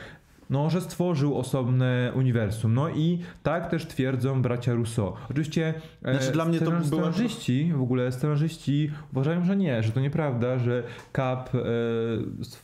[0.51, 2.75] no, że stworzył osobne uniwersum.
[2.75, 5.13] No i tak też twierdzą bracia Rousseau.
[5.31, 10.01] Oczywiście e, Znaczy, dla mnie to scenarzyści, w ogóle scenarzyści uważają, że nie, że to
[10.01, 10.83] nieprawda, że
[11.17, 11.59] Cap e,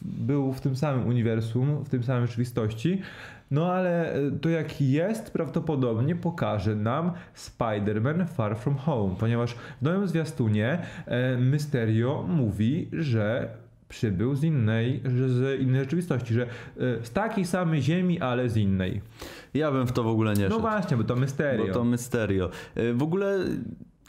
[0.03, 3.01] był w tym samym uniwersum, w tym samym rzeczywistości.
[3.55, 9.82] No ale e, to jaki jest, prawdopodobnie pokaże nam Spider-Man Far From Home, ponieważ w
[9.82, 13.48] nowym zwiastunie e, Mysterio mówi, że
[13.88, 16.48] przybył z innej, że z innej rzeczywistości, że e,
[17.02, 19.00] z takiej samej ziemi, ale z innej.
[19.55, 20.61] ja bym w to w ogóle nie No szedł.
[20.61, 21.66] właśnie, bo to Mysterio.
[21.66, 22.50] Bo to Mysterio.
[22.94, 23.38] W ogóle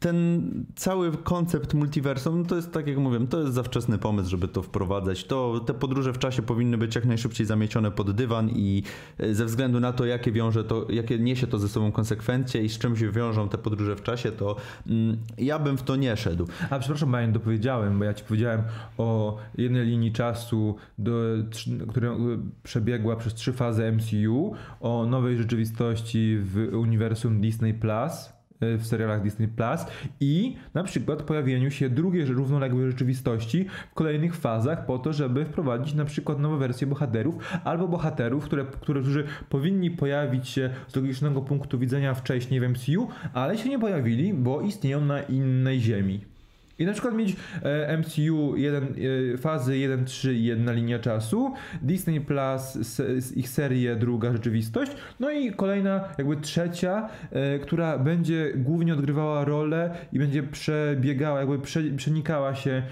[0.05, 0.41] ten
[0.75, 4.47] cały koncept multiversum no to jest tak jak mówię, to jest za wczesny pomysł, żeby
[4.47, 5.23] to wprowadzać.
[5.23, 8.83] To te podróże w czasie powinny być jak najszybciej zamiecione pod dywan i
[9.19, 12.69] e, ze względu na to, jakie wiąże to, jakie niesie to ze sobą konsekwencje i
[12.69, 14.55] z czym się wiążą te podróże w czasie, to
[14.87, 16.47] mm, ja bym w to nie szedł.
[16.69, 18.61] A przepraszam, bo ja nie dopowiedziałem, bo ja ci powiedziałem
[18.97, 20.75] o jednej linii czasu,
[21.89, 22.15] która
[22.63, 29.47] przebiegła przez trzy fazy MCU, o nowej rzeczywistości w uniwersum Disney Plus w serialach Disney
[29.47, 29.85] Plus
[30.19, 35.93] i na przykład pojawieniu się drugiej równoległej rzeczywistości w kolejnych fazach po to, żeby wprowadzić
[35.93, 41.79] na przykład nowe wersje bohaterów albo bohaterów, które, którzy powinni pojawić się z logicznego punktu
[41.79, 46.34] widzenia wcześniej w MCU, ale się nie pojawili, bo istnieją na innej ziemi.
[46.79, 48.83] I na przykład mieć e, MCU jeden,
[49.33, 52.77] e, fazy 1, 3 i jedna linia czasu, Disney Plus,
[53.35, 59.95] ich serię druga rzeczywistość, no i kolejna jakby trzecia, e, która będzie głównie odgrywała rolę
[60.13, 62.83] i będzie przebiegała, jakby prze, przenikała się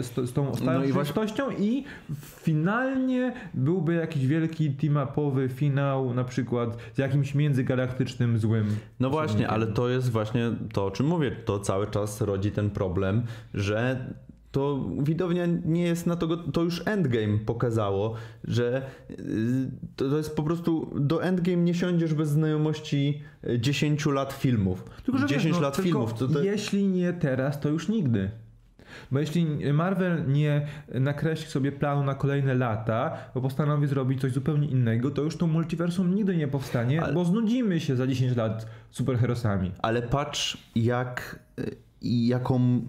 [0.00, 1.84] z, z tą starą no rzeczywistością i, i
[2.16, 8.76] finalnie byłby jakiś wielki team-upowy finał na przykład z jakimś międzygalaktycznym złym.
[9.00, 12.70] No właśnie, ale to jest właśnie to, o czym mówię, to cały czas rodzi ten
[12.70, 13.22] problem problem,
[13.54, 14.06] że
[14.52, 18.14] to widownia nie jest na to, to już Endgame pokazało,
[18.44, 19.16] że y,
[19.96, 23.22] to jest po prostu, do Endgame nie siądziesz bez znajomości
[23.58, 24.84] 10 lat filmów.
[25.04, 26.14] Tylko, że 10 wiesz, no, lat filmów.
[26.14, 26.44] To te...
[26.44, 28.30] Jeśli nie teraz, to już nigdy.
[29.10, 34.68] Bo jeśli Marvel nie nakreśli sobie planu na kolejne lata, bo postanowi zrobić coś zupełnie
[34.68, 37.12] innego, to już to multiversum nigdy nie powstanie, ale...
[37.12, 39.72] bo znudzimy się za 10 lat superherosami.
[39.82, 42.82] Ale patrz, jak y, i jaką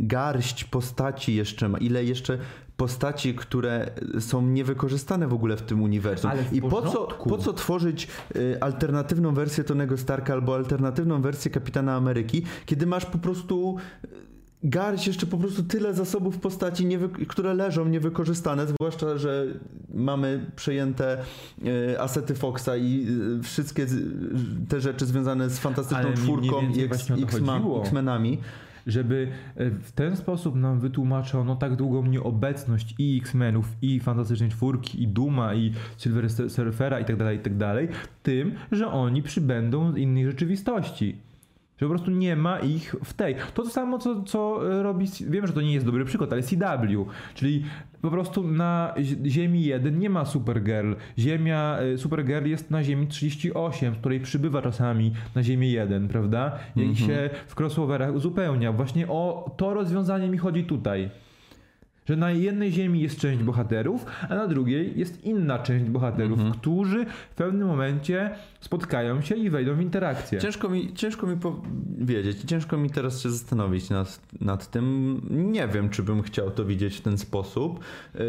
[0.00, 2.38] garść postaci jeszcze ma, ile jeszcze
[2.76, 6.30] postaci, które są niewykorzystane w ogóle w tym uniwersum.
[6.52, 11.94] I po co, po co tworzyć y, alternatywną wersję Tonego Starka albo alternatywną wersję Kapitana
[11.94, 13.76] Ameryki, kiedy masz po prostu
[14.64, 16.86] garść jeszcze po prostu tyle zasobów postaci,
[17.28, 19.46] które leżą niewykorzystane, zwłaszcza, że
[19.94, 21.18] mamy przejęte
[21.66, 23.06] y, asety Foxa i
[23.40, 23.86] y, wszystkie
[24.68, 26.82] te rzeczy związane z Fantastyczną Ale Czwórką i
[27.82, 28.38] X-Menami
[28.86, 35.02] żeby e, w ten sposób nam wytłumaczono tak długą nieobecność i X-Menów, i Fantastycznej Czwórki,
[35.02, 37.88] i Duma, i Silver Surfera i tak dalej, i tak dalej,
[38.22, 41.16] tym, że oni przybędą z innej rzeczywistości.
[41.82, 43.34] Że po prostu nie ma ich w tej.
[43.54, 45.06] To to samo, co, co robi.
[45.28, 47.06] Wiem, że to nie jest dobry przykład, ale CW.
[47.34, 47.64] Czyli
[48.02, 48.94] po prostu na
[49.26, 50.92] Ziemi 1 nie ma Supergirl.
[51.18, 56.58] Ziemia, y, Supergirl jest na Ziemi 38, z której przybywa czasami na Ziemię 1, prawda?
[56.76, 57.06] I mm -hmm.
[57.06, 58.72] się w crossoverach uzupełnia.
[58.72, 61.10] Właśnie o to rozwiązanie mi chodzi tutaj.
[62.08, 66.58] Że na jednej ziemi jest część bohaterów, a na drugiej jest inna część bohaterów, mhm.
[66.58, 68.30] którzy w pewnym momencie
[68.60, 70.38] spotkają się i wejdą w interakcję.
[70.40, 75.20] Ciężko mi, ciężko mi powiedzieć, ciężko mi teraz się zastanowić nad, nad tym.
[75.30, 77.80] Nie wiem, czy bym chciał to widzieć w ten sposób.
[78.14, 78.20] Yy,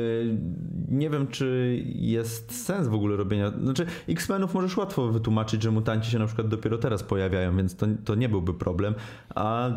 [0.90, 3.52] nie wiem, czy jest sens w ogóle robienia.
[3.64, 7.88] Znaczy, X-Menów możesz łatwo wytłumaczyć, że mutanci się na przykład dopiero teraz pojawiają, więc to,
[8.06, 8.96] to nie byłby problem.
[9.36, 9.70] A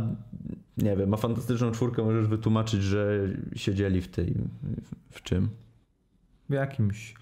[0.77, 4.35] nie wiem, a fantastyczną czwórkę możesz wytłumaczyć, że siedzieli w tej.
[5.11, 5.49] w czym?
[6.49, 7.15] W jakimś.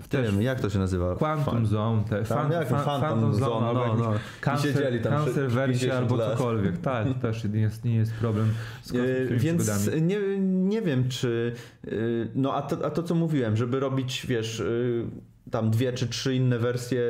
[0.00, 1.14] W tym, jak to się nazywa?
[1.16, 4.12] Quantum fan, Zone, te, fan, fan, fan, Phantom Zone, Zone no, no.
[4.40, 6.78] Cancer, siedzieli tam cancer wersja albo cokolwiek.
[6.78, 8.48] Tak, to też nie jest, nie jest problem
[8.82, 11.54] z yy, Więc nie, nie wiem, czy...
[11.84, 14.58] Yy, no a to, a to, co mówiłem, żeby robić, wiesz...
[14.58, 17.02] Yy, tam dwie czy trzy inne wersje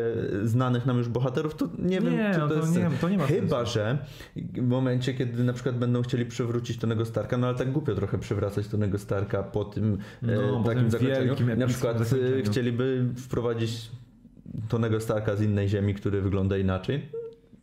[0.45, 2.76] znanych nam już bohaterów, to nie wiem, nie, czy to, to jest...
[2.76, 3.72] Nie, to nie ma Chyba, sensu.
[3.72, 3.99] że
[4.36, 8.18] w momencie, kiedy na przykład będą chcieli przywrócić Tonego Starka, no ale tak głupio trochę
[8.18, 11.57] przywracać Tonego Starka po tym no, e, takim zakończeniu.
[11.57, 12.45] Na przykład e, zakończeniu.
[12.45, 13.91] chcieliby wprowadzić
[14.68, 17.07] Tonego Starka z innej ziemi, który wygląda inaczej.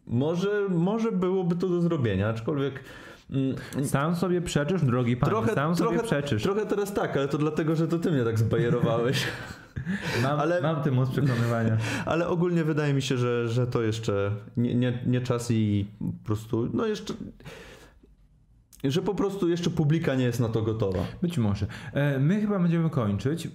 [0.08, 2.84] Może, może byłoby to do zrobienia, aczkolwiek
[3.32, 5.30] mm, sam sobie przeczysz, drogi pan.
[5.30, 6.44] Trochę, sam trochę, sobie przeczysz.
[6.44, 9.24] Trochę teraz tak, ale to dlatego, że to ty mnie tak zbajerowałeś.
[10.24, 11.78] Mam, ale, mam ten moc przekonywania.
[12.06, 16.26] Ale ogólnie wydaje mi się, że, że to jeszcze nie, nie, nie czas i po
[16.26, 17.14] prostu, no jeszcze
[18.84, 21.00] że po prostu jeszcze publika nie jest na to gotowa.
[21.22, 21.66] Być może.
[21.94, 23.48] E, my chyba będziemy kończyć.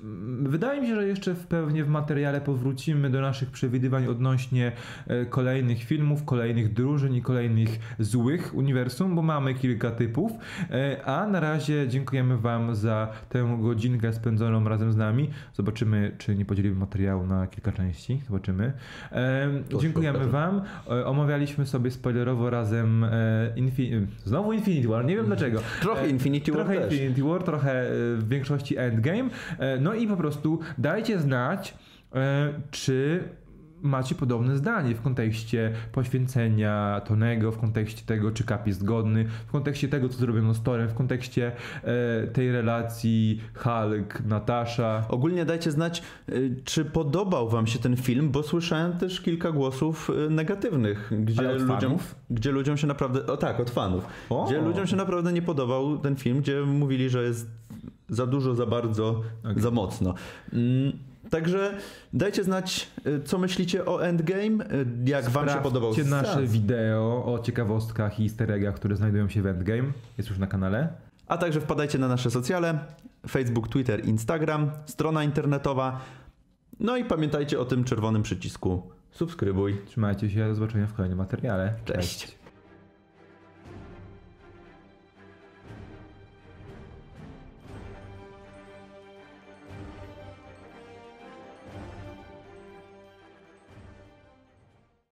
[0.42, 4.72] Wydaje mi się, że jeszcze pewnie w materiale powrócimy do naszych przewidywań odnośnie
[5.06, 10.32] e, kolejnych filmów, kolejnych drużyn i kolejnych złych uniwersum, bo mamy kilka typów.
[10.70, 15.30] E, a na razie dziękujemy Wam za tę godzinkę spędzoną razem z nami.
[15.54, 18.20] Zobaczymy, czy nie podzielimy materiału na kilka części.
[18.26, 18.72] Zobaczymy.
[19.80, 20.62] Dziękujemy Wam.
[21.04, 23.06] Omawialiśmy sobie spoilerowo razem
[23.56, 25.04] Infi- znowu Infinity War.
[25.04, 25.60] Nie wiem dlaczego.
[25.80, 26.92] Trochę Infinity War Trochę też.
[26.92, 27.86] Infinity War, trochę e,
[28.16, 29.30] w większości Endgame.
[29.58, 31.74] E, no i po prostu dajcie znać,
[32.14, 33.24] e, czy
[33.82, 39.50] macie podobne zdanie w kontekście poświęcenia Tonego, w kontekście tego, czy Cap jest godny, w
[39.52, 41.52] kontekście tego, co zrobiono z Torem, w kontekście
[41.82, 45.04] e, tej relacji Hulk, Natasza.
[45.08, 50.10] Ogólnie dajcie znać, y, czy podobał wam się ten film, bo słyszałem też kilka głosów
[50.26, 51.96] y, negatywnych, gdzie, ludziom,
[52.30, 54.44] gdzie ludziom się naprawdę, o tak, od fanów, O.
[54.46, 57.50] gdzie ludziom się naprawdę nie podobał ten film, gdzie mówili, że jest
[58.08, 59.62] za dużo, za bardzo, Okej.
[59.62, 60.14] za mocno.
[60.52, 60.92] Mm,
[61.32, 61.74] Także
[62.12, 67.24] dajcie znać, y, co myślicie o Endgame, y, jak wam się podobał Sprawdźcie nasze wideo
[67.24, 69.92] o ciekawostkach i easter eggach, które znajdują się w Endgame.
[70.18, 70.88] Jest już na kanale.
[71.28, 72.78] A także wpadajcie na nasze socjale,
[73.28, 76.00] Facebook, Twitter, Instagram, strona internetowa.
[76.80, 79.78] No i pamiętajcie o tym czerwonym przycisku subskrybuj.
[79.86, 81.74] Trzymajcie się, do zobaczenia w kolejnym materiale.
[81.84, 82.41] Cześć.